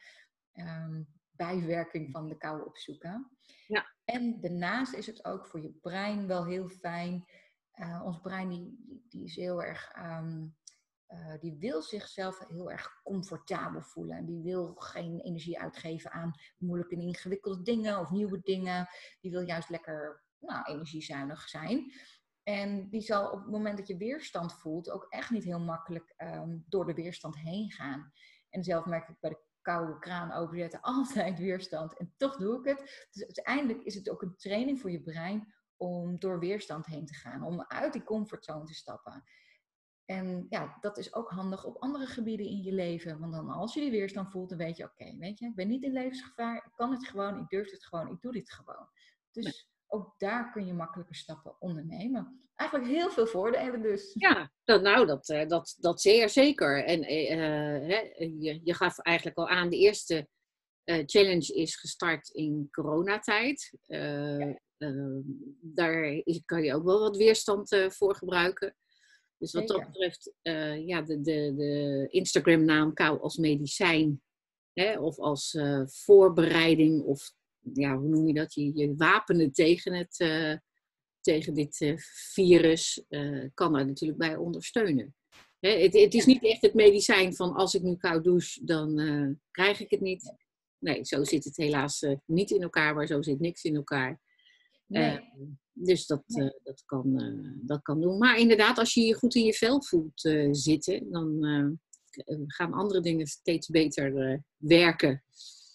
um, 0.54 1.08
bijwerking 1.32 2.12
van 2.12 2.28
de 2.28 2.38
kou 2.38 2.66
opzoeken. 2.66 3.32
Ja. 3.68 3.96
En 4.06 4.40
daarnaast 4.42 4.94
is 4.94 5.08
het 5.08 5.26
ook 5.26 5.46
voor 5.48 5.62
je 5.62 5.72
brein 5.82 6.28
wel 6.28 6.46
heel 6.46 6.70
fijn. 6.70 7.26
Uh, 7.76 8.02
ons 8.06 8.20
brein 8.20 8.50
die, 8.50 9.06
die 9.10 9.24
is 9.24 9.36
heel 9.36 9.64
erg 9.64 9.96
um, 9.98 10.56
uh, 11.14 11.40
die 11.40 11.58
wil 11.60 11.82
zichzelf 11.82 12.48
heel 12.48 12.72
erg 12.72 13.02
comfortabel 13.04 13.82
voelen. 13.82 14.26
Die 14.26 14.42
wil 14.42 14.74
geen 14.76 15.20
energie 15.20 15.60
uitgeven 15.60 16.12
aan 16.12 16.34
moeilijke 16.58 16.96
en 16.96 17.02
ingewikkelde 17.02 17.62
dingen 17.62 18.00
of 18.00 18.12
nieuwe 18.12 18.40
dingen. 18.40 18.88
Die 19.22 19.32
wil 19.32 19.42
juist 19.42 19.70
lekker 19.70 20.24
nou, 20.44 20.64
energiezuinig 20.66 21.50
zijn. 21.50 21.92
En 22.44 22.90
die 22.90 23.02
zal 23.02 23.32
op 23.32 23.40
het 23.40 23.52
moment 23.52 23.78
dat 23.78 23.88
je 23.88 23.98
weerstand 23.98 24.54
voelt 24.54 24.90
ook 24.90 25.06
echt 25.10 25.30
niet 25.30 25.44
heel 25.44 25.60
makkelijk 25.60 26.14
um, 26.18 26.64
door 26.68 26.86
de 26.86 26.94
weerstand 26.94 27.38
heen 27.38 27.72
gaan. 27.72 28.12
En 28.50 28.64
zelf 28.64 28.86
merk 28.86 29.10
ik 29.10 29.20
bij 29.20 29.30
de 29.30 29.42
koude 29.62 30.00
kraan 30.00 30.32
openzetten 30.32 30.82
altijd 30.98 31.40
weerstand. 31.40 31.98
En 31.98 32.14
toch 32.18 32.38
doe 32.38 32.60
ik 32.60 32.66
het. 32.66 33.08
Dus 33.12 33.24
uiteindelijk 33.24 33.84
is 33.84 33.96
het 33.96 34.10
ook 34.10 34.22
een 34.22 34.38
training 34.38 34.80
voor 34.80 34.92
je 34.92 35.02
brein 35.02 35.54
om 35.78 36.20
door 36.20 36.40
weerstand 36.40 36.86
heen 36.86 37.06
te 37.06 37.14
gaan. 37.14 37.44
Om 37.44 37.66
uit 37.68 37.94
die 37.94 38.04
comfortzone 38.04 38.66
te 38.66 38.74
stappen. 38.74 39.24
En 40.06 40.46
ja, 40.50 40.78
dat 40.80 40.98
is 40.98 41.14
ook 41.14 41.30
handig 41.30 41.66
op 41.66 41.78
andere 41.78 42.06
gebieden 42.06 42.46
in 42.46 42.64
je 42.64 42.72
leven. 42.72 43.20
Want 43.20 43.34
dan 43.34 43.50
als 43.50 43.74
je 43.74 43.80
die 43.80 43.92
weerstand 43.92 44.32
voelt, 44.32 44.50
dan 44.50 44.58
weet 44.58 44.78
je, 44.78 44.84
oké, 44.84 45.18
weet 45.18 45.40
je, 45.40 45.46
ik 45.46 45.56
ben 45.56 45.68
niet 45.68 45.84
in 45.84 45.92
levensgevaar. 45.92 46.56
Ik 46.56 46.72
kan 46.76 46.92
het 46.92 47.08
gewoon, 47.08 47.40
ik 47.40 47.50
durf 47.50 47.72
het 47.72 47.86
gewoon, 47.86 48.08
ik 48.08 48.22
doe 48.22 48.32
dit 48.32 48.52
gewoon. 48.52 48.88
Dus 49.32 49.73
ook 49.94 50.14
daar 50.18 50.52
kun 50.52 50.66
je 50.66 50.74
makkelijke 50.74 51.16
stappen 51.16 51.56
ondernemen. 51.62 52.42
Eigenlijk 52.56 52.92
heel 52.92 53.10
veel 53.10 53.28
voordelen 53.28 53.82
dus. 53.82 54.14
Ja, 54.14 54.52
dat, 54.64 54.82
nou, 54.82 55.06
dat, 55.06 55.30
eh, 55.30 55.48
dat, 55.48 55.76
dat 55.80 56.02
zeer 56.02 56.30
zeker. 56.30 56.84
En 56.84 57.12
uh, 57.12 57.90
je, 58.42 58.60
je 58.64 58.74
gaf 58.74 59.00
eigenlijk 59.00 59.38
al 59.38 59.48
aan, 59.48 59.70
de 59.70 59.78
eerste 59.78 60.28
uh, 60.86 61.04
challenge 61.06 61.54
is 61.54 61.76
gestart 61.76 62.30
in 62.30 62.68
coronatijd. 62.72 63.78
Uh, 63.88 64.54
daar 65.62 66.24
kan 66.46 66.64
je 66.64 66.74
ook 66.74 66.84
wel 66.84 67.00
wat 67.00 67.18
weerstand 67.18 67.78
voor 67.88 68.16
gebruiken. 68.16 68.76
Dus 69.38 69.54
wat 69.54 69.68
dat 69.68 69.86
betreft, 69.86 70.34
ja, 70.86 71.02
de, 71.02 71.22
de, 71.22 71.54
de 71.56 72.08
Instagram-naam 72.10 72.94
kou 72.94 73.20
als 73.22 73.38
medicijn, 73.38 74.22
hè, 74.74 75.00
of 75.00 75.20
als 75.20 75.58
voorbereiding, 75.86 77.02
of 77.02 77.34
ja, 77.74 77.98
hoe 77.98 78.10
noem 78.10 78.28
je 78.28 78.34
dat? 78.34 78.54
Je, 78.54 78.72
je 78.76 78.96
wapenen 78.96 79.52
tegen, 79.52 79.94
het, 79.94 80.20
uh, 80.20 80.58
tegen 81.22 81.54
dit 81.54 81.94
virus, 82.34 83.04
kan 83.54 83.74
daar 83.74 83.86
natuurlijk 83.86 84.20
bij 84.20 84.36
ondersteunen. 84.36 85.16
Hè, 85.60 85.70
het, 85.70 85.94
het, 85.94 86.14
is 86.14 86.26
niet 86.26 86.44
echt 86.44 86.62
het 86.62 86.74
medicijn 86.74 87.36
van 87.36 87.54
als 87.54 87.74
ik 87.74 87.82
nu 87.82 87.96
koud 87.96 88.24
douche, 88.24 88.66
dan 88.66 88.96
krijg 89.52 89.80
ik 89.80 89.92
het 89.92 90.02
niet. 90.02 90.36
Nee, 90.80 91.06
zo 91.06 91.24
zit 91.24 91.44
het 91.44 91.58
helaas 91.58 92.06
niet 92.26 92.52
in 92.52 92.62
elkaar, 92.62 92.96
maar 92.96 93.08
zo 93.08 93.22
zit 93.22 93.40
niks 93.40 93.64
in 93.64 93.76
elkaar. 93.76 94.22
Nee. 94.88 95.20
Dus 95.74 96.06
dat, 96.06 96.24
dat, 96.64 96.84
kan, 96.86 97.14
dat 97.62 97.82
kan 97.82 98.02
doen. 98.02 98.18
Maar 98.18 98.38
inderdaad, 98.38 98.78
als 98.78 98.94
je 98.94 99.02
je 99.02 99.14
goed 99.14 99.36
in 99.36 99.44
je 99.44 99.54
vel 99.54 99.84
voelt 99.84 100.30
zitten, 100.52 101.12
dan 101.12 101.44
gaan 102.48 102.74
andere 102.74 103.02
dingen 103.02 103.28
steeds 103.28 103.68
beter 103.68 104.42
werken. 104.58 105.24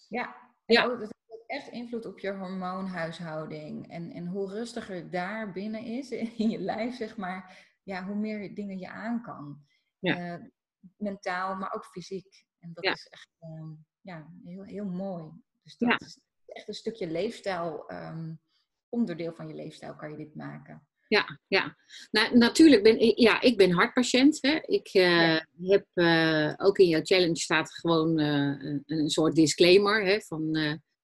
Ja, 0.07 0.35
ja. 0.65 1.09
Echt 1.49 1.67
invloed 1.67 2.05
op 2.05 2.19
je 2.19 2.31
hormoonhuishouding. 2.31 3.91
En, 3.91 4.11
en 4.11 4.27
hoe 4.27 4.49
rustiger 4.49 5.09
daar 5.09 5.51
binnen 5.51 5.83
is, 5.83 6.11
in 6.37 6.49
je 6.49 6.59
lijf, 6.59 6.95
zeg 6.95 7.17
maar, 7.17 7.67
ja, 7.83 8.05
hoe 8.05 8.15
meer 8.15 8.55
dingen 8.55 8.79
je 8.79 8.89
aan 8.89 9.21
kan. 9.21 9.67
Ja. 9.99 10.49
mentaal, 10.97 11.55
maar 11.55 11.73
ook 11.73 11.85
fysiek. 11.85 12.45
En 12.59 12.73
dat 12.73 12.83
ja. 12.83 12.91
is 12.91 13.07
echt 13.07 13.29
ehm, 13.39 13.71
ja, 14.01 14.29
heel, 14.43 14.63
heel 14.63 14.85
mooi. 14.85 15.31
Dus 15.63 15.77
dat 15.77 16.01
is 16.01 16.19
echt 16.45 16.67
een 16.67 16.73
stukje 16.73 17.07
leefstijl. 17.07 17.91
Um, 17.91 18.41
onderdeel 18.89 19.33
van 19.33 19.47
je 19.47 19.53
leefstijl 19.53 19.95
kan 19.95 20.11
je 20.11 20.17
dit 20.17 20.35
maken. 20.35 20.87
Ja, 21.07 21.39
ja. 21.47 21.75
Nou, 22.11 22.37
natuurlijk 22.37 22.83
ben 22.83 22.99
ik, 22.99 23.17
ja, 23.17 23.41
ik 23.41 23.57
ben 23.57 23.71
hartpatiënt. 23.71 24.37
Hè. 24.41 24.59
Ik 24.61 24.93
uh, 24.93 25.39
heb 25.61 25.85
uh, 25.93 26.53
ook 26.57 26.77
in 26.77 26.87
jouw 26.87 27.03
challenge 27.03 27.35
staat 27.35 27.73
gewoon 27.73 28.19
een, 28.19 28.83
een, 28.85 29.09
soort 29.09 29.35
disclaimer 29.35 30.05
hè, 30.05 30.21
van 30.21 30.57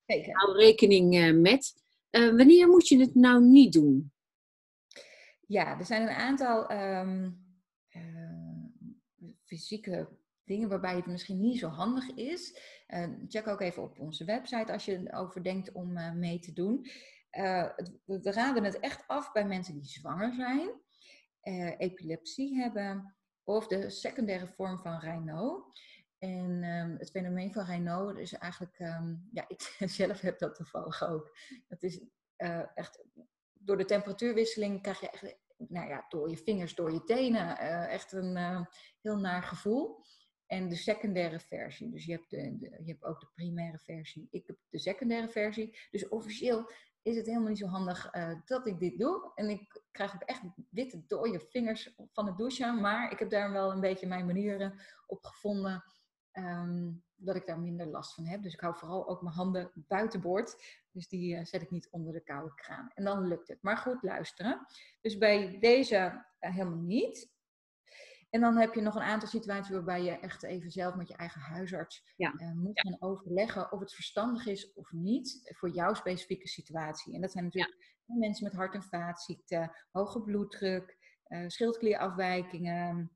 hou 0.06 0.58
rekening 0.58 1.42
met. 1.42 1.74
wanneer 2.10 2.68
moet 2.68 2.88
je 2.88 3.00
het 3.00 3.16
nou 3.16 3.44
niet 3.44 3.74
doen? 3.74 4.12
Ja, 5.48 5.80
er 5.80 5.86
zijn 5.86 6.02
een 6.02 6.16
aantal 6.16 6.72
um, 6.72 7.46
fysieke 9.44 10.10
dingen 10.44 10.70
waarbij 10.70 10.96
het 10.96 11.06
misschien 11.06 11.40
niet 11.40 11.60
zo 11.60 11.68
handig 11.68 12.10
is. 12.10 12.60
check 13.28 13.48
ook 13.48 13.62
even 13.62 13.84
op 13.84 14.00
onze 14.00 14.26
website 14.26 14.72
als 14.72 14.86
je 14.86 15.02
erover 15.04 15.44
denkt 15.44 15.72
om 15.72 16.20
mee 16.20 16.40
te 16.40 16.54
doen. 16.54 16.86
Uh, 17.32 17.70
we 18.06 18.32
raden 18.32 18.64
het 18.64 18.80
echt 18.80 19.08
af 19.08 19.32
bij 19.32 19.46
mensen 19.46 19.74
die 19.74 19.86
zwanger 19.86 20.34
zijn, 20.34 20.70
epilepsie 21.78 22.56
hebben 22.56 23.16
of 23.44 23.68
de 23.68 23.90
secundaire 23.90 24.48
vorm 24.48 24.78
van 24.78 25.00
Raynaud. 25.00 25.64
En 26.26 26.64
um, 26.64 26.96
het 26.98 27.12
fenomeen 27.12 27.54
van 27.54 27.66
Raynaud 27.66 28.18
is 28.18 28.34
eigenlijk, 28.34 28.80
um, 28.80 29.30
ja, 29.32 29.46
ik 29.48 29.62
zelf 30.00 30.22
heb 30.22 30.40
dat 30.40 30.56
toevallig 30.56 31.08
ook. 31.08 31.38
Dat 31.68 31.84
is 31.84 32.00
uh, 32.38 32.78
echt, 32.78 33.04
door 33.54 33.78
de 33.78 33.86
temperatuurwisseling 33.86 34.82
krijg 34.82 35.00
je 35.00 35.10
echt, 35.10 35.36
nou 35.58 35.88
ja, 35.90 36.06
door 36.10 36.30
je 36.30 36.38
vingers, 36.38 36.76
door 36.76 36.92
je 36.92 37.04
tenen, 37.04 37.58
echt 37.90 38.12
een 38.12 38.68
heel 39.02 39.18
naar 39.18 39.44
gevoel. 39.44 40.04
en 40.46 40.70
de 40.70 40.76
secundaire 40.76 41.40
versie. 41.40 41.92
Dus 41.92 42.06
je 42.06 42.12
hebt, 42.12 42.30
de, 42.30 42.58
je 42.60 42.92
hebt 42.92 43.04
ook 43.04 43.20
de 43.20 43.28
primaire 43.34 43.80
versie. 43.80 44.28
Ik 44.32 44.48
heb 44.48 44.58
de 44.70 44.80
secundaire 44.80 45.30
versie. 45.30 45.78
Dus 45.92 46.08
officieel 46.08 46.72
is 47.02 47.16
het 47.16 47.26
helemaal 47.26 47.50
niet 47.50 47.58
zo 47.58 47.68
handig 47.68 48.12
dat 48.46 48.68
ik 48.68 48.80
dit 48.80 49.00
doe. 49.00 49.32
En 49.36 49.50
ik 49.50 49.82
krijg 49.92 50.16
ook 50.16 50.22
echt 50.22 50.42
witte 50.70 51.04
dode 51.08 51.40
vingers 51.40 51.96
van 52.12 52.26
het 52.26 52.38
douchen. 52.38 52.82
Maar 52.82 53.12
ik 53.12 53.20
heb 53.20 53.30
daar 53.30 53.52
wel 53.52 53.72
een 53.72 53.82
beetje 53.82 54.08
mijn 54.08 54.26
manieren 54.26 54.80
op 55.08 55.26
gevonden. 55.26 55.84
Um, 56.38 57.04
dat 57.16 57.36
ik 57.36 57.46
daar 57.46 57.60
minder 57.60 57.88
last 57.88 58.14
van 58.14 58.26
heb. 58.26 58.44
Dus 58.44 58.54
ik 58.54 58.60
hou 58.60 58.76
vooral 58.78 59.08
ook 59.08 59.22
mijn 59.22 59.36
handen 59.36 59.72
buitenboord. 59.74 60.64
Dus 60.92 61.08
die 61.08 61.36
uh, 61.36 61.46
zet 61.46 61.62
ik 61.62 61.72
niet 61.72 61.90
onder 61.92 62.14
de 62.14 62.24
koude 62.24 62.54
kraan. 62.54 62.92
En 62.94 63.04
dan 63.04 63.28
lukt 63.28 63.48
het. 63.48 63.62
Maar 63.62 63.78
goed 63.78 64.04
luisteren. 64.04 64.66
Dus 65.02 65.18
bij 65.18 65.60
deze 65.60 65.96
uh, 65.96 66.52
helemaal 66.56 66.82
niet. 66.82 67.34
En 68.30 68.42
dan 68.42 68.58
heb 68.58 68.74
je 68.74 68.82
nog 68.82 68.96
een 68.96 69.02
aantal 69.02 69.28
situaties 69.28 69.74
waarbij 69.74 70.04
je 70.04 70.12
echt 70.12 70.44
even 70.44 70.72
zelf 70.72 70.96
met 70.96 71.08
je 71.08 71.16
eigen 71.16 71.42
huisarts 71.42 72.14
ja. 72.16 72.34
uh, 72.38 72.52
moet 72.52 72.80
gaan 72.80 72.98
overleggen 73.00 73.72
of 73.72 73.80
het 73.80 73.94
verstandig 73.94 74.46
is 74.46 74.74
of 74.74 74.92
niet 74.92 75.54
voor 75.56 75.70
jouw 75.70 75.94
specifieke 75.94 76.48
situatie. 76.48 77.14
En 77.14 77.22
dat 77.22 77.32
zijn 77.32 77.44
natuurlijk 77.44 78.02
ja. 78.06 78.16
mensen 78.16 78.44
met 78.44 78.54
hart- 78.54 78.74
en 78.74 78.84
vaatziekten, 78.84 79.72
hoge 79.92 80.22
bloeddruk, 80.22 80.98
schildklierafwijkingen, 81.48 83.12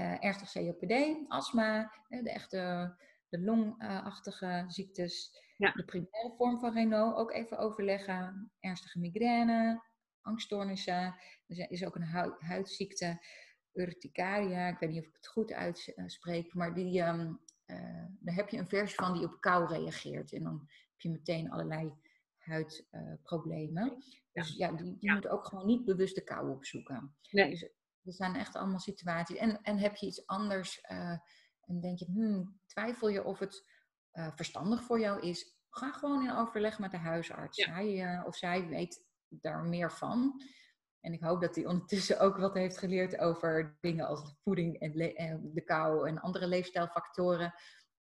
ernstig 0.00 0.52
COPD, 0.52 1.16
astma, 1.28 1.92
de 2.08 2.30
echte 2.30 2.94
de 3.28 3.40
longachtige 3.40 4.64
ziektes, 4.68 5.40
ja. 5.56 5.72
de 5.72 5.84
primaire 5.84 6.34
vorm 6.36 6.58
van 6.58 6.72
Renault 6.72 7.16
ook 7.16 7.32
even 7.32 7.58
overleggen, 7.58 8.52
ernstige 8.60 8.98
migraine, 8.98 9.82
angststoornissen, 10.20 11.14
er 11.46 11.70
is 11.70 11.84
ook 11.84 11.94
een 11.94 12.36
huidziekte 12.38 13.24
urticaria, 13.72 14.68
ik 14.68 14.78
weet 14.78 14.90
niet 14.90 15.00
of 15.00 15.06
ik 15.06 15.14
het 15.14 15.26
goed 15.26 15.52
uitspreek, 15.52 16.54
maar 16.54 16.74
die, 16.74 17.02
um, 17.02 17.40
uh, 17.66 18.04
daar 18.20 18.34
heb 18.34 18.48
je 18.48 18.58
een 18.58 18.68
versie 18.68 18.96
van 18.96 19.12
die 19.12 19.24
op 19.24 19.40
kou 19.40 19.66
reageert. 19.66 20.32
En 20.32 20.42
dan 20.42 20.68
heb 20.68 21.00
je 21.00 21.10
meteen 21.10 21.50
allerlei 21.50 21.92
huidproblemen. 22.38 23.86
Uh, 23.86 24.02
dus 24.32 24.56
ja, 24.56 24.72
die, 24.72 24.84
die 24.84 24.96
ja. 25.00 25.14
moet 25.14 25.28
ook 25.28 25.46
gewoon 25.46 25.66
niet 25.66 25.84
bewust 25.84 26.14
de 26.14 26.24
kou 26.24 26.50
opzoeken. 26.50 27.16
Nee. 27.30 27.50
Dus 27.50 27.70
er 28.04 28.12
zijn 28.12 28.36
echt 28.36 28.56
allemaal 28.56 28.78
situaties. 28.78 29.36
En, 29.36 29.62
en 29.62 29.78
heb 29.78 29.96
je 29.96 30.06
iets 30.06 30.26
anders 30.26 30.84
uh, 30.90 31.18
en 31.60 31.80
denk 31.80 31.98
je, 31.98 32.04
hmm, 32.04 32.60
twijfel 32.66 33.08
je 33.08 33.24
of 33.24 33.38
het 33.38 33.64
uh, 34.12 34.28
verstandig 34.34 34.82
voor 34.82 35.00
jou 35.00 35.20
is, 35.20 35.58
ga 35.70 35.92
gewoon 35.92 36.22
in 36.22 36.32
overleg 36.32 36.78
met 36.78 36.90
de 36.90 36.96
huisarts. 36.96 37.56
Ja. 37.56 37.72
Hij 37.72 38.22
of 38.26 38.36
zij 38.36 38.66
weet 38.66 39.04
daar 39.28 39.62
meer 39.62 39.92
van. 39.92 40.42
En 41.00 41.12
ik 41.12 41.22
hoop 41.22 41.40
dat 41.40 41.54
hij 41.54 41.66
ondertussen 41.66 42.20
ook 42.20 42.36
wat 42.36 42.54
heeft 42.54 42.78
geleerd 42.78 43.18
over 43.18 43.76
dingen 43.80 44.06
als 44.06 44.36
voeding 44.42 44.78
en 44.78 45.50
de 45.54 45.62
kou 45.64 46.08
en 46.08 46.20
andere 46.20 46.46
leefstijlfactoren 46.46 47.54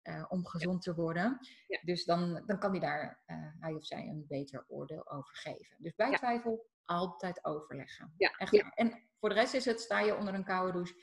uh, 0.03 0.25
om 0.29 0.47
gezond 0.47 0.83
te 0.83 0.95
worden. 0.95 1.39
Ja. 1.67 1.81
Dus 1.83 2.05
dan, 2.05 2.43
dan 2.47 2.59
kan 2.59 2.71
hij 2.71 2.81
daar, 2.81 3.23
hij 3.61 3.75
of 3.75 3.87
zij, 3.87 4.09
een 4.09 4.25
beter 4.29 4.65
oordeel 4.69 5.11
over 5.11 5.37
geven. 5.37 5.77
Dus 5.79 5.95
bij 5.95 6.17
twijfel 6.17 6.67
altijd 6.85 7.45
overleggen. 7.45 8.15
Ja. 8.17 8.31
Echt. 8.37 8.71
En 8.75 9.10
voor 9.21 9.29
de 9.29 9.35
rest 9.35 9.55
is 9.55 9.65
het, 9.65 9.81
sta 9.81 10.01
je 10.01 10.17
onder 10.17 10.35
een 10.35 10.45
koude 10.45 10.73
douche 10.73 10.95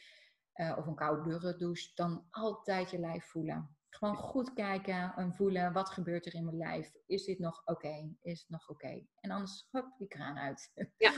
uh, 0.57 0.75
of 0.77 0.86
een 0.86 0.95
koude 0.95 1.55
douche, 1.57 1.91
dan 1.93 2.25
altijd 2.29 2.91
je 2.91 3.00
lijf 3.00 3.25
voelen. 3.25 3.75
Gewoon 3.89 4.15
goed 4.15 4.53
kijken 4.53 5.13
en 5.15 5.33
voelen, 5.33 5.74
wat 5.74 5.89
gebeurt 5.89 6.25
er 6.25 6.36
in 6.36 6.45
mijn 6.45 6.57
lijf? 6.57 6.91
Is 7.05 7.25
dit 7.25 7.39
nog 7.39 7.62
oké? 7.65 8.15
Is 8.21 8.39
het 8.39 8.50
nog 8.50 8.69
oké? 8.69 8.86
Okay? 8.86 9.07
En 9.19 9.31
anders, 9.31 9.67
hop, 9.71 9.95
die 9.97 10.07
kraan 10.07 10.38
uit. 10.38 10.71
Ja, 10.97 11.13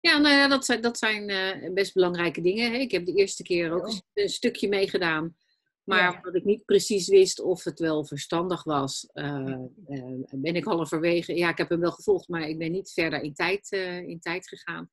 Ja, 0.00 0.18
nou 0.18 0.34
ja, 0.34 0.48
dat 0.48 0.64
zijn, 0.64 0.80
dat 0.80 0.98
zijn 0.98 1.30
uh, 1.30 1.72
best 1.72 1.94
belangrijke 1.94 2.40
dingen. 2.40 2.72
Hè? 2.72 2.78
Ik 2.78 2.90
heb 2.90 3.06
de 3.06 3.14
eerste 3.14 3.42
keer 3.42 3.72
ook 3.72 3.86
een, 3.86 4.02
een 4.12 4.28
stukje 4.28 4.68
meegedaan. 4.68 5.36
Maar 5.84 5.98
ja. 5.98 6.16
omdat 6.16 6.34
ik 6.34 6.44
niet 6.44 6.64
precies 6.64 7.08
wist 7.08 7.40
of 7.40 7.64
het 7.64 7.78
wel 7.78 8.06
verstandig 8.06 8.64
was, 8.64 9.08
uh, 9.14 9.56
uh, 9.88 10.22
ben 10.30 10.56
ik 10.56 10.64
halverwege. 10.64 11.36
Ja, 11.36 11.48
ik 11.48 11.58
heb 11.58 11.68
hem 11.68 11.80
wel 11.80 11.92
gevolgd, 11.92 12.28
maar 12.28 12.48
ik 12.48 12.58
ben 12.58 12.72
niet 12.72 12.92
verder 12.92 13.20
in 13.20 13.34
tijd, 13.34 13.70
in 14.06 14.20
tijd 14.20 14.48
gegaan. 14.48 14.90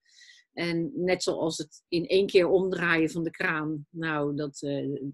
En 0.53 0.91
net 0.95 1.23
zoals 1.23 1.57
het 1.57 1.83
in 1.87 2.07
één 2.07 2.27
keer 2.27 2.47
omdraaien 2.47 3.09
van 3.09 3.23
de 3.23 3.31
kraan. 3.31 3.87
Nou, 3.89 4.35
dat, 4.35 4.59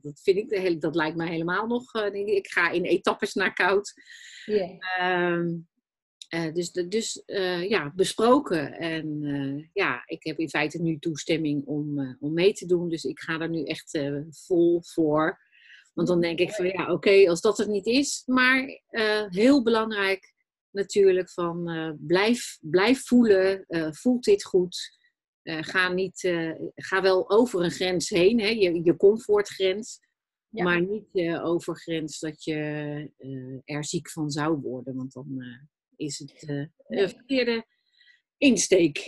dat 0.01 0.19
vind 0.21 0.37
ik, 0.37 0.49
de 0.49 0.59
hele, 0.59 0.77
dat 0.77 0.95
lijkt 0.95 1.17
mij 1.17 1.29
helemaal 1.29 1.67
nog. 1.67 1.93
ik 2.13 2.47
ga 2.47 2.69
in 2.69 2.83
etappes 2.83 3.33
naar 3.33 3.53
koud. 3.53 3.93
Yeah. 4.45 5.57
Uh, 6.29 6.53
dus 6.53 6.71
dus 6.71 7.23
ja, 7.67 7.91
besproken. 7.95 8.71
En 8.73 9.69
ja, 9.73 10.03
ik 10.05 10.23
heb 10.23 10.39
in 10.39 10.49
feite 10.49 10.81
nu 10.81 10.99
toestemming 10.99 11.65
om, 11.65 12.17
om 12.19 12.33
mee 12.33 12.53
te 12.53 12.65
doen. 12.65 12.89
Dus 12.89 13.03
ik 13.03 13.19
ga 13.19 13.39
er 13.39 13.49
nu 13.49 13.63
echt 13.63 13.99
vol 14.29 14.81
voor. 14.83 15.39
Want 15.93 16.07
dan 16.07 16.21
denk 16.21 16.39
ik 16.39 16.51
van 16.51 16.65
ja, 16.65 16.83
oké, 16.83 16.91
okay, 16.91 17.27
als 17.27 17.41
dat 17.41 17.57
het 17.57 17.67
niet 17.67 17.85
is. 17.85 18.23
Maar 18.25 18.81
heel 19.29 19.63
belangrijk 19.63 20.33
natuurlijk 20.71 21.29
van 21.29 21.97
blijf, 21.99 22.57
blijf 22.61 23.05
voelen. 23.05 23.65
voelt 23.91 24.23
dit 24.23 24.43
goed? 24.43 24.97
Ga, 25.63 25.91
niet, 25.91 26.19
ga 26.75 27.01
wel 27.01 27.29
over 27.29 27.63
een 27.63 27.71
grens 27.71 28.09
heen, 28.09 28.39
hè, 28.39 28.47
je, 28.47 28.83
je 28.83 28.95
comfortgrens. 28.95 29.99
Ja. 30.49 30.63
Maar 30.63 30.81
niet 30.81 31.39
over 31.41 31.75
grens 31.75 32.19
dat 32.19 32.43
je 32.43 32.55
er 33.65 33.85
ziek 33.85 34.09
van 34.09 34.29
zou 34.29 34.61
worden. 34.61 34.95
Want 34.95 35.13
dan 35.13 35.41
is 35.99 36.19
het 36.19 36.43
uh, 36.49 36.65
een 36.87 37.09
verkeerde 37.09 37.65
insteek. 38.37 39.05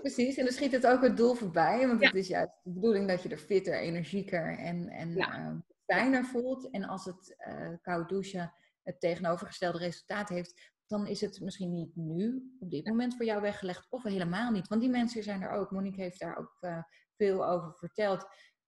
Precies, 0.00 0.36
en 0.36 0.44
dan 0.44 0.54
schiet 0.54 0.72
het 0.72 0.86
ook 0.86 1.02
het 1.02 1.16
doel 1.16 1.34
voorbij. 1.34 1.86
Want 1.86 2.00
ja. 2.00 2.06
het 2.06 2.16
is 2.16 2.28
juist 2.28 2.52
de 2.62 2.70
bedoeling 2.70 3.08
dat 3.08 3.22
je 3.22 3.28
er 3.28 3.38
fitter, 3.38 3.80
energieker 3.80 4.58
en, 4.58 4.88
en 4.88 5.14
ja. 5.14 5.38
uh, 5.38 5.58
fijner 5.84 6.24
voelt. 6.24 6.70
En 6.70 6.84
als 6.84 7.04
het 7.04 7.36
uh, 7.48 7.68
koud 7.82 8.08
douchen 8.08 8.52
het 8.82 9.00
tegenovergestelde 9.00 9.78
resultaat 9.78 10.28
heeft, 10.28 10.72
dan 10.86 11.06
is 11.06 11.20
het 11.20 11.40
misschien 11.40 11.72
niet 11.72 11.96
nu, 11.96 12.54
op 12.58 12.70
dit 12.70 12.86
moment 12.86 13.16
voor 13.16 13.24
jou 13.24 13.40
weggelegd, 13.40 13.86
of 13.90 14.02
helemaal 14.02 14.50
niet. 14.50 14.68
Want 14.68 14.80
die 14.80 14.90
mensen 14.90 15.22
zijn 15.22 15.42
er 15.42 15.50
ook. 15.50 15.70
Monique 15.70 16.02
heeft 16.02 16.20
daar 16.20 16.36
ook 16.36 16.84
veel 17.16 17.46
over 17.46 17.74
verteld 17.74 18.26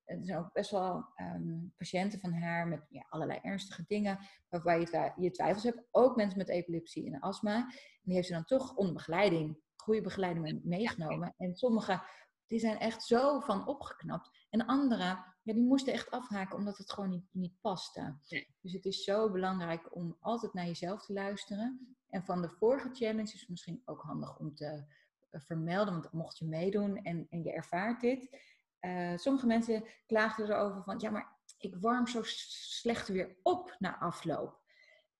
er 0.08 0.24
zijn 0.24 0.38
ook 0.38 0.52
best 0.52 0.70
wel 0.70 1.04
um, 1.16 1.74
patiënten 1.76 2.20
van 2.20 2.32
haar 2.32 2.68
met 2.68 2.86
ja, 2.88 3.06
allerlei 3.08 3.38
ernstige 3.42 3.84
dingen 3.86 4.18
waarbij 4.48 4.80
je, 4.80 5.12
je 5.16 5.30
twijfels 5.30 5.62
hebt. 5.62 5.88
Ook 5.90 6.16
mensen 6.16 6.38
met 6.38 6.48
epilepsie 6.48 7.12
en 7.12 7.20
astma. 7.20 7.56
En 7.56 7.74
die 8.02 8.14
heeft 8.14 8.26
ze 8.26 8.32
dan 8.32 8.44
toch 8.44 8.74
onder 8.74 8.94
begeleiding, 8.94 9.58
goede 9.76 10.02
begeleiding 10.02 10.64
meegenomen. 10.64 11.34
En 11.36 11.56
sommige 11.56 12.02
die 12.46 12.58
zijn 12.58 12.78
echt 12.78 13.02
zo 13.02 13.40
van 13.40 13.66
opgeknapt. 13.66 14.46
En 14.50 14.66
andere, 14.66 15.04
ja, 15.42 15.52
die 15.52 15.66
moesten 15.66 15.92
echt 15.92 16.10
afhaken 16.10 16.56
omdat 16.56 16.78
het 16.78 16.92
gewoon 16.92 17.10
niet, 17.10 17.28
niet 17.30 17.60
paste. 17.60 18.18
Dus 18.60 18.72
het 18.72 18.84
is 18.84 19.04
zo 19.04 19.30
belangrijk 19.30 19.96
om 19.96 20.16
altijd 20.20 20.52
naar 20.52 20.66
jezelf 20.66 21.04
te 21.04 21.12
luisteren. 21.12 21.96
En 22.08 22.24
van 22.24 22.42
de 22.42 22.48
vorige 22.48 22.88
challenge 22.92 23.34
is 23.34 23.46
misschien 23.46 23.82
ook 23.84 24.00
handig 24.00 24.38
om 24.38 24.54
te 24.54 24.84
uh, 25.30 25.40
vermelden, 25.40 25.94
want 25.94 26.12
mocht 26.12 26.38
je 26.38 26.44
meedoen 26.44 26.96
en, 26.96 27.26
en 27.30 27.42
je 27.42 27.52
ervaart 27.52 28.00
dit, 28.00 28.36
uh, 28.80 29.16
sommige 29.16 29.46
mensen 29.46 29.84
klaagden 30.06 30.50
erover 30.50 30.82
van, 30.82 30.98
ja, 30.98 31.10
maar 31.10 31.36
ik 31.58 31.76
warm 31.80 32.06
zo 32.06 32.20
slecht 32.24 33.08
weer 33.08 33.36
op 33.42 33.76
na 33.78 33.98
afloop. 33.98 34.60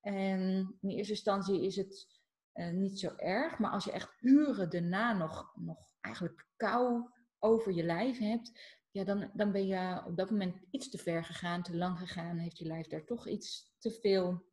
En 0.01 0.41
in 0.81 0.89
eerste 0.89 1.13
instantie 1.13 1.63
is 1.63 1.77
het 1.77 2.07
uh, 2.55 2.71
niet 2.71 2.99
zo 2.99 3.15
erg, 3.17 3.59
maar 3.59 3.71
als 3.71 3.85
je 3.85 3.93
echt 3.93 4.17
uren 4.21 4.71
daarna 4.71 5.13
nog, 5.13 5.53
nog 5.55 5.93
eigenlijk 6.01 6.47
kou 6.57 7.11
over 7.39 7.73
je 7.73 7.83
lijf 7.83 8.19
hebt, 8.19 8.77
ja, 8.91 9.05
dan, 9.05 9.31
dan 9.35 9.53
ben 9.53 9.67
je 9.67 10.03
op 10.07 10.17
dat 10.17 10.31
moment 10.31 10.57
iets 10.71 10.91
te 10.91 10.99
ver 10.99 11.25
gegaan, 11.25 11.63
te 11.63 11.77
lang 11.77 11.99
gegaan, 11.99 12.39
heeft 12.39 12.59
je 12.59 12.67
lijf 12.67 12.87
daar 12.87 13.05
toch 13.05 13.29
iets 13.29 13.75
te 13.79 13.91
veel, 13.91 14.47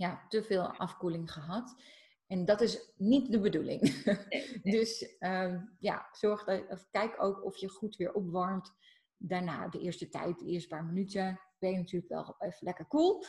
ja, 0.00 0.24
te 0.28 0.42
veel 0.42 0.62
afkoeling 0.62 1.32
gehad. 1.32 1.74
En 2.26 2.44
dat 2.44 2.60
is 2.60 2.92
niet 2.96 3.32
de 3.32 3.40
bedoeling. 3.40 3.80
dus 4.76 5.16
um, 5.18 5.76
ja, 5.78 6.08
zorg 6.12 6.44
dat, 6.44 6.68
of 6.68 6.88
kijk 6.90 7.22
ook 7.22 7.44
of 7.44 7.56
je 7.56 7.68
goed 7.68 7.96
weer 7.96 8.12
opwarmt. 8.12 8.72
Daarna, 9.16 9.68
de 9.68 9.80
eerste 9.80 10.08
tijd, 10.08 10.38
de 10.38 10.46
eerste 10.46 10.68
paar 10.68 10.84
minuten, 10.84 11.40
ben 11.58 11.70
je 11.70 11.76
natuurlijk 11.76 12.12
wel 12.12 12.34
even 12.38 12.58
lekker 12.60 12.86
cool. 12.86 13.24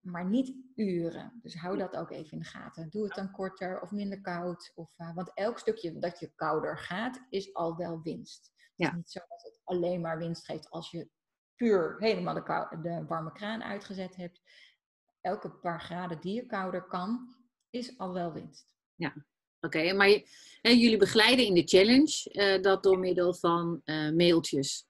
Maar 0.00 0.24
niet 0.24 0.56
uren. 0.74 1.38
Dus 1.42 1.54
hou 1.54 1.78
dat 1.78 1.96
ook 1.96 2.10
even 2.10 2.32
in 2.32 2.38
de 2.38 2.44
gaten. 2.44 2.90
Doe 2.90 3.04
het 3.04 3.14
dan 3.14 3.30
korter 3.30 3.80
of 3.80 3.90
minder 3.90 4.20
koud. 4.20 4.72
Of, 4.74 4.98
uh, 4.98 5.14
want 5.14 5.34
elk 5.34 5.58
stukje 5.58 5.98
dat 5.98 6.20
je 6.20 6.32
kouder 6.34 6.78
gaat, 6.78 7.26
is 7.30 7.54
al 7.54 7.76
wel 7.76 8.02
winst. 8.02 8.52
Het 8.76 8.88
is 8.88 8.94
niet 8.94 9.10
zo 9.10 9.20
dat 9.28 9.42
het 9.42 9.60
alleen 9.64 10.00
maar 10.00 10.18
winst 10.18 10.44
geeft 10.44 10.70
als 10.70 10.90
je 10.90 11.08
puur 11.54 11.96
helemaal 11.98 12.34
de, 12.34 12.78
de 12.82 13.04
warme 13.06 13.32
kraan 13.32 13.62
uitgezet 13.62 14.16
hebt. 14.16 14.40
Elke 15.26 15.50
paar 15.50 15.80
graden 15.80 16.20
die 16.20 16.34
je 16.34 16.46
kouder 16.46 16.82
kan, 16.82 17.34
is 17.70 17.98
al 17.98 18.12
wel 18.12 18.32
winst. 18.32 18.68
Ja, 18.94 19.14
oké. 19.60 19.92
Maar 19.92 20.08
hè, 20.60 20.70
jullie 20.70 20.96
begeleiden 20.96 21.44
in 21.44 21.54
de 21.54 21.66
challenge 21.66 22.30
uh, 22.32 22.62
dat 22.62 22.82
door 22.82 22.98
middel 22.98 23.34
van 23.34 23.80
uh, 23.84 24.12
mailtjes. 24.12 24.86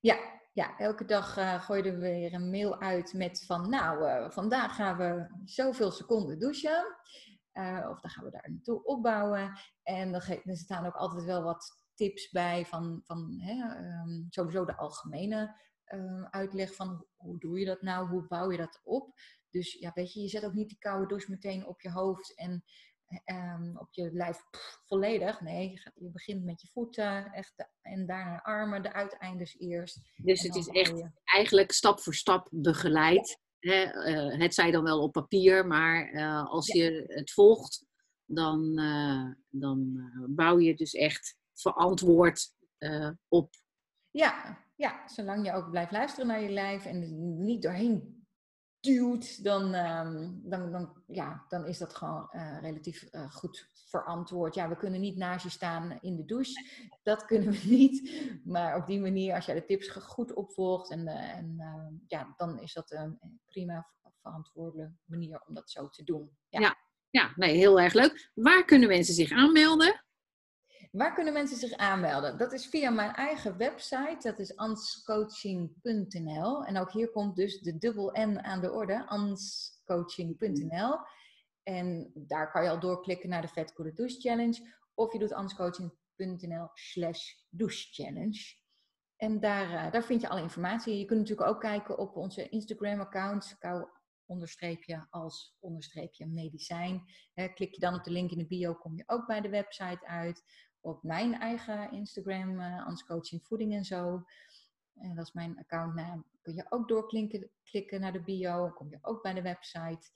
Ja, 0.00 0.18
ja, 0.52 0.78
elke 0.78 1.04
dag 1.04 1.38
uh, 1.38 1.64
gooien 1.64 1.84
we 1.84 1.98
weer 1.98 2.34
een 2.34 2.50
mail 2.50 2.80
uit 2.80 3.12
met 3.12 3.44
van, 3.44 3.68
nou, 3.70 4.32
vandaag 4.32 4.74
gaan 4.74 4.96
we 4.96 5.26
zoveel 5.44 5.90
seconden 5.90 6.38
douchen. 6.38 6.96
of 7.90 8.00
dan 8.00 8.10
gaan 8.10 8.24
we 8.24 8.30
daar 8.30 8.50
naartoe 8.50 8.84
opbouwen. 8.84 9.58
En 9.82 10.14
er 10.14 10.56
staan 10.56 10.86
ook 10.86 10.96
altijd 10.96 11.24
wel 11.24 11.42
wat 11.42 11.84
tips 11.94 12.30
bij 12.30 12.66
van, 12.66 13.00
van 13.04 13.40
hè, 13.40 13.78
um, 13.78 14.26
sowieso 14.28 14.64
de 14.64 14.76
algemene 14.76 15.54
uh, 15.94 16.24
uitleg 16.30 16.74
van 16.74 17.06
hoe 17.16 17.38
doe 17.38 17.58
je 17.58 17.64
dat 17.64 17.82
nou, 17.82 18.08
hoe 18.08 18.26
bouw 18.26 18.50
je 18.50 18.56
dat 18.56 18.80
op. 18.84 19.14
Dus 19.50 19.72
ja, 19.72 19.90
weet 19.94 20.12
je, 20.12 20.20
je 20.20 20.28
zet 20.28 20.44
ook 20.44 20.54
niet 20.54 20.68
die 20.68 20.78
koude 20.78 21.06
douche 21.06 21.30
meteen 21.30 21.66
op 21.66 21.80
je 21.80 21.90
hoofd 21.90 22.34
en 22.34 22.64
um, 23.24 23.78
op 23.78 23.88
je 23.90 24.10
lijf 24.12 24.42
volledig. 24.84 25.40
Nee, 25.40 25.70
je, 25.70 25.78
gaat, 25.78 25.92
je, 25.96 26.10
begint 26.10 26.44
met 26.44 26.60
je 26.60 26.68
voeten 26.68 27.32
echt, 27.32 27.54
en 27.82 28.06
daarna 28.06 28.42
armen, 28.42 28.82
de 28.82 28.92
uiteindes 28.92 29.58
eerst. 29.58 30.00
Dus 30.16 30.42
het 30.42 30.54
is 30.54 30.68
echt 30.68 31.10
eigenlijk 31.24 31.72
stap 31.72 32.00
voor 32.00 32.14
stap 32.14 32.48
begeleid. 32.50 33.38
Hè? 33.58 34.08
Uh, 34.08 34.40
het 34.40 34.54
zij 34.54 34.70
dan 34.70 34.84
wel 34.84 35.02
op 35.02 35.12
papier, 35.12 35.66
maar 35.66 36.12
uh, 36.12 36.46
als 36.50 36.66
ja. 36.66 36.84
je 36.84 37.04
het 37.06 37.32
volgt, 37.32 37.86
dan, 38.24 38.80
uh, 38.80 39.32
dan 39.48 40.10
bouw 40.28 40.58
je 40.58 40.74
dus 40.74 40.92
echt 40.92 41.36
verantwoord 41.52 42.54
op. 43.28 43.54
Ja, 44.10 44.65
ja, 44.76 45.08
zolang 45.08 45.46
je 45.46 45.52
ook 45.52 45.70
blijft 45.70 45.92
luisteren 45.92 46.26
naar 46.26 46.42
je 46.42 46.50
lijf 46.50 46.84
en 46.84 47.44
niet 47.44 47.62
doorheen 47.62 48.16
duwt, 48.80 49.44
dan, 49.44 49.74
um, 49.74 50.40
dan, 50.44 50.72
dan, 50.72 51.02
ja, 51.06 51.44
dan 51.48 51.66
is 51.66 51.78
dat 51.78 51.94
gewoon 51.94 52.28
uh, 52.32 52.60
relatief 52.60 53.08
uh, 53.14 53.30
goed 53.30 53.70
verantwoord. 53.72 54.54
Ja, 54.54 54.68
we 54.68 54.76
kunnen 54.76 55.00
niet 55.00 55.16
naast 55.16 55.44
je 55.44 55.50
staan 55.50 55.98
in 56.00 56.16
de 56.16 56.24
douche. 56.24 56.68
Dat 57.02 57.24
kunnen 57.24 57.50
we 57.50 57.62
niet. 57.78 58.10
Maar 58.44 58.76
op 58.76 58.86
die 58.86 59.00
manier, 59.00 59.34
als 59.34 59.46
jij 59.46 59.54
de 59.54 59.64
tips 59.64 59.88
goed 59.88 60.34
opvolgt, 60.34 60.90
en, 60.90 61.06
uh, 61.06 61.36
en 61.36 61.56
ehm, 61.58 61.94
ja, 62.06 62.34
dan 62.36 62.60
is 62.60 62.72
dat 62.72 62.90
een 62.90 63.40
prima 63.46 63.86
verantwoorde 64.22 64.92
manier 65.04 65.42
om 65.46 65.54
dat 65.54 65.70
zo 65.70 65.88
te 65.88 66.04
doen. 66.04 66.30
Ja. 66.48 66.60
ja. 66.60 66.84
Ja, 67.10 67.32
nee, 67.36 67.56
heel 67.56 67.80
erg 67.80 67.92
leuk. 67.92 68.30
Waar 68.34 68.64
kunnen 68.64 68.88
mensen 68.88 69.14
zich 69.14 69.30
aanmelden? 69.30 70.05
Waar 70.96 71.14
kunnen 71.14 71.32
mensen 71.32 71.56
zich 71.56 71.72
aanmelden? 71.72 72.38
Dat 72.38 72.52
is 72.52 72.66
via 72.66 72.90
mijn 72.90 73.12
eigen 73.12 73.56
website, 73.56 74.16
dat 74.18 74.38
is 74.38 74.56
anscoaching.nl. 74.56 76.64
En 76.64 76.78
ook 76.78 76.92
hier 76.92 77.10
komt 77.10 77.36
dus 77.36 77.60
de 77.60 77.78
dubbel 77.78 78.12
N 78.18 78.38
aan 78.38 78.60
de 78.60 78.72
orde, 78.72 79.06
anscoaching.nl. 79.06 80.98
En 81.62 82.10
daar 82.14 82.50
kan 82.50 82.62
je 82.62 82.70
al 82.70 82.80
doorklikken 82.80 83.28
naar 83.28 83.42
de 83.42 83.48
Vet 83.48 83.72
Douche 83.76 84.20
Challenge. 84.20 84.74
Of 84.94 85.12
je 85.12 85.18
doet 85.18 85.32
anscoaching.nl 85.32 86.68
slash 86.72 87.32
douche 87.48 87.86
challenge. 87.90 88.54
En 89.16 89.40
daar, 89.40 89.70
uh, 89.70 89.92
daar 89.92 90.04
vind 90.04 90.20
je 90.20 90.28
alle 90.28 90.42
informatie. 90.42 90.98
Je 90.98 91.04
kunt 91.04 91.20
natuurlijk 91.20 91.48
ook 91.48 91.60
kijken 91.60 91.98
op 91.98 92.16
onze 92.16 92.48
Instagram-account, 92.48 93.56
kou 93.58 93.88
onderstreepje 94.26 95.06
als 95.10 95.56
onderstreepje 95.60 96.26
medicijn. 96.26 97.02
klik 97.54 97.74
je 97.74 97.80
dan 97.80 97.94
op 97.94 98.04
de 98.04 98.10
link 98.10 98.30
in 98.30 98.38
de 98.38 98.46
bio, 98.46 98.74
kom 98.74 98.96
je 98.96 99.02
ook 99.06 99.26
bij 99.26 99.40
de 99.40 99.48
website 99.48 100.06
uit 100.06 100.42
op 100.86 101.02
mijn 101.02 101.34
eigen 101.40 101.92
Instagram, 101.92 102.60
uh, 102.60 102.86
Ans 102.86 103.04
Coaching 103.04 103.42
Voeding 103.44 103.74
en 103.74 103.84
zo. 103.84 104.24
En 104.94 105.14
dat 105.14 105.26
is 105.26 105.32
mijn 105.32 105.58
accountnaam. 105.58 106.24
Kun 106.42 106.54
je 106.54 106.66
ook 106.68 106.88
doorklikken 106.88 107.50
klikken 107.64 108.00
naar 108.00 108.12
de 108.12 108.22
bio. 108.22 108.70
kom 108.70 108.90
je 108.90 108.98
ook 109.02 109.22
bij 109.22 109.34
de 109.34 109.42
website. 109.42 110.10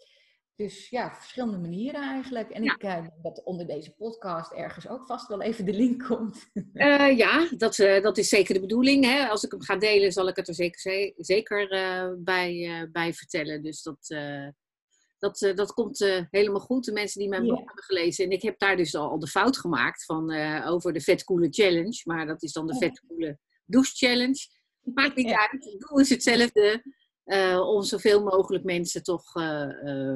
Dus 0.55 0.89
ja, 0.89 1.15
verschillende 1.15 1.59
manieren 1.59 2.03
eigenlijk. 2.03 2.51
En 2.51 2.63
ik 2.65 2.83
uh, 2.83 3.07
dat 3.23 3.43
onder 3.45 3.67
deze 3.67 3.95
podcast 3.95 4.53
ergens 4.53 4.89
ook 4.89 5.07
vast 5.07 5.29
wel 5.29 5.43
even 5.43 5.65
de 5.65 5.73
link 5.73 6.05
komt. 6.05 6.51
Uh, 6.73 7.17
ja, 7.23 7.49
dat, 7.57 7.79
uh, 7.79 8.03
dat 8.03 8.19
is 8.19 8.29
zeker 8.29 8.55
de 8.55 8.61
bedoeling. 8.61 9.05
Hè? 9.05 9.29
Als 9.29 9.45
ik 9.45 9.51
hem 9.51 9.63
ga 9.63 9.77
delen, 9.77 10.13
zal 10.13 10.29
ik 10.29 10.37
het 10.37 10.49
er 10.49 10.55
zeker, 10.55 11.13
zeker 11.17 11.69
bij, 12.19 12.89
bij 12.93 13.13
vertellen. 13.13 13.63
Dus 13.63 13.83
dat, 13.83 14.15
dat, 15.21 15.41
uh, 15.41 15.55
dat 15.55 15.73
komt 15.73 16.01
uh, 16.01 16.25
helemaal 16.31 16.61
goed. 16.61 16.85
De 16.85 16.93
mensen 16.93 17.21
die 17.21 17.29
mijn 17.29 17.43
blog 17.43 17.59
hebben 17.59 17.85
gelezen. 17.85 18.25
En 18.25 18.31
ik 18.31 18.43
heb 18.43 18.59
daar 18.59 18.77
dus 18.77 18.95
al, 18.95 19.11
al 19.11 19.19
de 19.19 19.27
fout 19.27 19.59
gemaakt 19.59 20.05
van 20.05 20.33
uh, 20.33 20.67
over 20.71 20.93
de 20.93 21.01
vetkoele 21.01 21.49
challenge. 21.51 22.01
Maar 22.05 22.27
dat 22.27 22.43
is 22.43 22.53
dan 22.53 22.67
de 22.67 22.77
vetkoele 22.77 23.39
douche 23.65 23.93
challenge. 23.95 24.49
Maakt 24.81 25.17
niet 25.17 25.29
ja. 25.29 25.49
uit. 25.51 25.65
Het 25.65 25.81
doel 25.81 25.99
is 25.99 26.11
hetzelfde. 26.11 26.83
om 27.67 27.83
zoveel 27.83 28.23
mogelijk 28.23 28.65
mensen 28.65 29.03
toch 29.03 29.35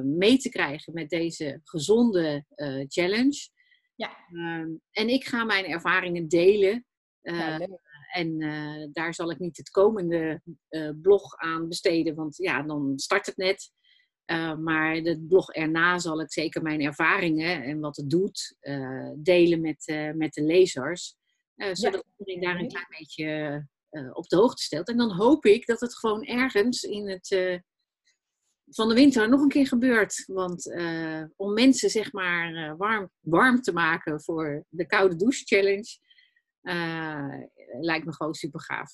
mee 0.02 0.38
te 0.38 0.48
krijgen 0.48 0.92
met 0.92 1.08
deze 1.08 1.60
gezonde 1.64 2.44
challenge. 2.88 3.48
Ja. 3.96 4.16
Ehm, 4.32 4.68
en 4.90 5.08
ik 5.08 5.24
ga 5.24 5.44
mijn 5.44 5.64
ervaringen 5.64 6.28
delen. 6.28 6.86
Ja, 7.20 7.68
en 8.12 8.38
daar 8.92 9.14
zal 9.14 9.30
ik 9.30 9.38
niet 9.38 9.56
het 9.56 9.70
komende 9.70 10.42
blog 11.00 11.36
aan 11.36 11.68
besteden. 11.68 12.14
Want 12.14 12.36
ja, 12.36 12.62
dan 12.62 12.92
start 12.96 13.26
het 13.26 13.36
net. 13.36 13.72
Uh, 14.26 14.56
maar 14.56 14.94
het 14.94 15.28
blog 15.28 15.50
erna 15.50 15.98
zal 15.98 16.20
ik 16.20 16.32
zeker 16.32 16.62
mijn 16.62 16.80
ervaringen 16.80 17.62
en 17.62 17.80
wat 17.80 17.96
het 17.96 18.10
doet 18.10 18.56
uh, 18.60 19.10
delen 19.16 19.60
met, 19.60 19.88
uh, 19.88 20.12
met 20.12 20.32
de 20.32 20.42
lezers. 20.42 21.16
zodat 21.72 22.04
iedereen 22.16 22.42
daar 22.42 22.60
een 22.60 22.68
klein 22.68 22.86
beetje 22.98 23.66
op 24.12 24.28
de 24.28 24.36
hoogte 24.36 24.62
stelt. 24.62 24.88
En 24.88 24.96
dan 24.96 25.12
hoop 25.12 25.44
ik 25.44 25.66
dat 25.66 25.80
het 25.80 25.98
gewoon 25.98 26.24
ergens 26.24 26.82
in 26.82 27.08
het 27.08 27.62
van 28.66 28.88
de 28.88 28.94
winter 28.94 29.28
nog 29.28 29.40
een 29.40 29.48
keer 29.48 29.66
gebeurt. 29.66 30.24
Want 30.26 30.74
om 31.36 31.52
mensen 31.52 31.90
zeg 31.90 32.12
maar 32.12 32.76
warm, 32.76 33.10
warm 33.20 33.60
te 33.60 33.72
maken 33.72 34.22
voor 34.22 34.64
de 34.68 34.86
koude 34.86 35.16
douche 35.16 35.44
challenge 35.44 35.98
lijkt 37.80 38.06
me 38.06 38.14
gewoon 38.14 38.34
super 38.34 38.60
gaaf. 38.60 38.90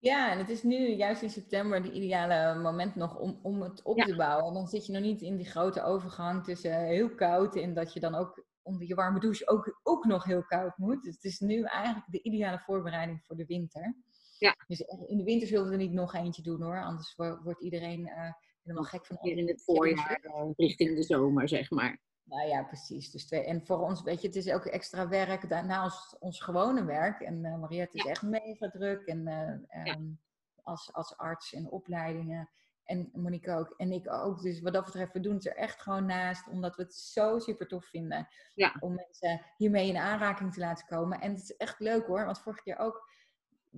Ja, 0.00 0.32
en 0.32 0.38
het 0.38 0.48
is 0.48 0.62
nu 0.62 0.88
juist 0.88 1.22
in 1.22 1.30
september 1.30 1.82
de 1.82 1.92
ideale 1.92 2.60
moment 2.60 2.94
nog 2.94 3.18
om, 3.18 3.38
om 3.42 3.62
het 3.62 3.82
op 3.82 3.98
te 3.98 4.16
bouwen. 4.16 4.54
Dan 4.54 4.66
zit 4.66 4.86
je 4.86 4.92
nog 4.92 5.02
niet 5.02 5.20
in 5.20 5.36
die 5.36 5.50
grote 5.50 5.82
overgang 5.82 6.44
tussen 6.44 6.86
heel 6.86 7.14
koud 7.14 7.56
en 7.56 7.74
dat 7.74 7.92
je 7.92 8.00
dan 8.00 8.14
ook 8.14 8.44
onder 8.62 8.86
je 8.86 8.94
warme 8.94 9.20
douche 9.20 9.48
ook, 9.48 9.80
ook 9.82 10.04
nog 10.04 10.24
heel 10.24 10.44
koud 10.44 10.76
moet. 10.76 11.02
Dus 11.02 11.14
het 11.14 11.24
is 11.24 11.40
nu 11.40 11.62
eigenlijk 11.62 12.06
de 12.10 12.22
ideale 12.22 12.58
voorbereiding 12.58 13.24
voor 13.24 13.36
de 13.36 13.46
winter. 13.46 13.96
Ja. 14.38 14.56
Dus 14.66 14.80
in 15.06 15.16
de 15.16 15.24
winter 15.24 15.48
zullen 15.48 15.66
we 15.66 15.72
er 15.72 15.78
niet 15.78 15.92
nog 15.92 16.14
eentje 16.14 16.42
doen 16.42 16.62
hoor, 16.62 16.84
anders 16.84 17.14
wordt 17.16 17.62
iedereen 17.62 18.00
uh, 18.00 18.32
helemaal 18.62 18.84
gek 18.84 19.06
van. 19.06 19.18
Hier 19.20 19.36
in 19.36 19.48
het 19.48 19.64
voorjaar, 19.64 20.20
richting 20.56 20.96
de 20.96 21.02
zomer 21.02 21.48
zeg 21.48 21.70
maar. 21.70 21.98
Nou 22.30 22.48
ja, 22.48 22.62
precies. 22.62 23.10
Dus 23.10 23.26
twee, 23.26 23.44
en 23.44 23.66
voor 23.66 23.78
ons, 23.78 24.02
weet 24.02 24.20
je, 24.20 24.26
het 24.26 24.36
is 24.36 24.50
ook 24.50 24.64
extra 24.64 25.08
werk 25.08 25.48
naast 25.48 26.18
ons 26.18 26.40
gewone 26.40 26.84
werk. 26.84 27.20
En 27.20 27.44
uh, 27.44 27.58
Mariette 27.58 27.96
is 27.96 28.04
echt 28.04 28.22
mega 28.22 28.70
druk. 28.70 29.06
En 29.06 29.26
uh, 29.74 29.94
um, 29.94 30.20
als, 30.62 30.92
als 30.92 31.16
arts 31.16 31.52
in 31.52 31.70
opleidingen. 31.70 32.50
En 32.84 33.10
Monique 33.12 33.54
ook. 33.54 33.74
En 33.76 33.92
ik 33.92 34.12
ook. 34.12 34.42
Dus 34.42 34.60
wat 34.60 34.72
dat 34.72 34.84
betreft, 34.84 35.12
we 35.12 35.20
doen 35.20 35.34
het 35.34 35.46
er 35.46 35.56
echt 35.56 35.80
gewoon 35.80 36.06
naast. 36.06 36.48
Omdat 36.48 36.76
we 36.76 36.82
het 36.82 36.94
zo 36.94 37.38
super 37.38 37.66
tof 37.66 37.84
vinden. 37.84 38.28
Ja. 38.54 38.76
Om 38.80 38.94
mensen 38.94 39.40
hiermee 39.56 39.88
in 39.88 39.96
aanraking 39.96 40.52
te 40.52 40.60
laten 40.60 40.86
komen. 40.86 41.20
En 41.20 41.30
het 41.30 41.42
is 41.42 41.56
echt 41.56 41.80
leuk 41.80 42.06
hoor. 42.06 42.24
Want 42.24 42.38
vorige 42.38 42.62
keer 42.62 42.78
ook. 42.78 43.08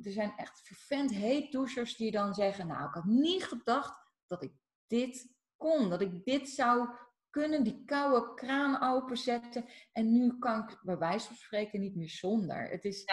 Er 0.03 0.13
zijn 0.13 0.33
echt 0.37 0.61
vervent 0.61 1.11
heet 1.11 1.53
douchers 1.53 1.97
die 1.97 2.11
dan 2.11 2.35
zeggen. 2.35 2.67
Nou, 2.67 2.89
ik 2.89 2.95
had 2.95 3.05
niet 3.05 3.45
gedacht 3.45 4.11
dat 4.27 4.43
ik 4.43 4.53
dit 4.87 5.35
kon. 5.57 5.91
Dat 5.91 6.01
ik 6.01 6.25
dit 6.25 6.49
zou 6.49 6.89
kunnen 7.33 7.65
die 7.65 7.85
koude 7.85 8.35
kraan 8.35 8.83
openzetten. 8.83 9.65
En 9.93 10.13
nu 10.13 10.39
kan 10.39 10.69
ik 10.69 10.79
bij 10.83 10.99
wijze 10.99 11.27
van 11.27 11.37
spreken 11.37 11.81
niet 11.81 11.97
meer 11.97 12.09
zonder. 12.09 12.71
Het 12.71 12.85
is 12.85 13.05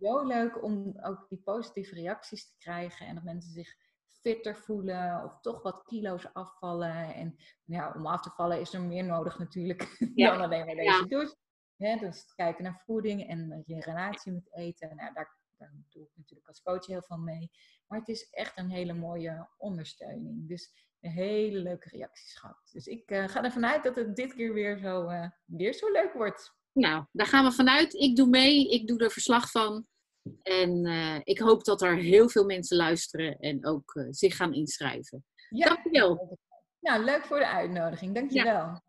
zo 0.00 0.26
leuk 0.26 0.62
om 0.62 0.98
ook 1.00 1.28
die 1.28 1.40
positieve 1.44 1.94
reacties 1.94 2.46
te 2.46 2.54
krijgen. 2.58 3.06
En 3.06 3.14
dat 3.14 3.24
mensen 3.24 3.52
zich 3.52 3.76
fitter 4.10 4.56
voelen 4.56 5.24
of 5.24 5.40
toch 5.40 5.62
wat 5.62 5.82
kilo's 5.82 6.26
afvallen. 6.32 7.14
En 7.14 7.36
ja, 7.64 7.92
om 7.96 8.06
af 8.06 8.22
te 8.22 8.30
vallen 8.30 8.60
is 8.60 8.74
er 8.74 8.82
meer 8.82 9.04
nodig 9.04 9.38
natuurlijk 9.38 9.96
ja. 10.14 10.30
dan 10.30 10.40
alleen 10.40 10.66
maar 10.66 10.74
deze 10.74 10.90
ja. 10.90 11.04
douche. 11.04 11.36
Dus 12.00 12.34
kijken 12.34 12.64
naar 12.64 12.82
voeding 12.84 13.28
en 13.28 13.62
je 13.66 13.80
relatie 13.80 14.32
met 14.32 14.54
eten. 14.54 14.96
Nou, 14.96 15.14
daar, 15.14 15.38
daar 15.56 15.72
doe 15.88 16.04
ik 16.04 16.12
natuurlijk 16.16 16.48
als 16.48 16.62
coach 16.62 16.86
heel 16.86 17.02
veel 17.02 17.18
mee. 17.18 17.50
Maar 17.86 17.98
het 17.98 18.08
is 18.08 18.30
echt 18.30 18.58
een 18.58 18.70
hele 18.70 18.92
mooie 18.92 19.48
ondersteuning. 19.56 20.48
Dus 20.48 20.92
hele 21.08 21.58
leuke 21.58 21.88
reacties 21.88 22.36
gehad. 22.36 22.70
Dus 22.72 22.86
ik 22.86 23.10
uh, 23.10 23.28
ga 23.28 23.44
ervan 23.44 23.66
uit 23.66 23.84
dat 23.84 23.96
het 23.96 24.16
dit 24.16 24.34
keer 24.34 24.52
weer 24.52 24.78
zo, 24.78 25.10
uh, 25.10 25.28
weer 25.44 25.72
zo 25.72 25.90
leuk 25.92 26.12
wordt. 26.12 26.54
Nou, 26.72 27.04
daar 27.12 27.26
gaan 27.26 27.44
we 27.44 27.52
vanuit. 27.52 27.94
Ik 27.94 28.16
doe 28.16 28.28
mee, 28.28 28.68
ik 28.68 28.86
doe 28.86 28.98
er 28.98 29.10
verslag 29.10 29.50
van. 29.50 29.86
En 30.42 30.86
uh, 30.86 31.20
ik 31.22 31.38
hoop 31.38 31.64
dat 31.64 31.82
er 31.82 31.96
heel 31.96 32.28
veel 32.28 32.44
mensen 32.44 32.76
luisteren 32.76 33.38
en 33.38 33.66
ook 33.66 34.06
zich 34.10 34.36
gaan 34.36 34.54
inschrijven. 34.54 35.24
Ja. 35.48 35.68
Dankjewel. 35.68 36.38
Nou, 36.80 37.04
leuk 37.04 37.24
voor 37.24 37.38
de 37.38 37.48
uitnodiging. 37.48 38.14
Dankjewel. 38.14 38.52
Ja. 38.52 38.83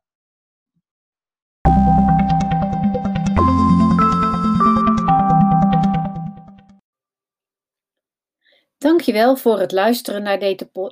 Dankjewel 8.77 9.35
voor 9.35 9.59
het 9.59 9.71
luisteren 9.71 10.23
naar 10.23 10.39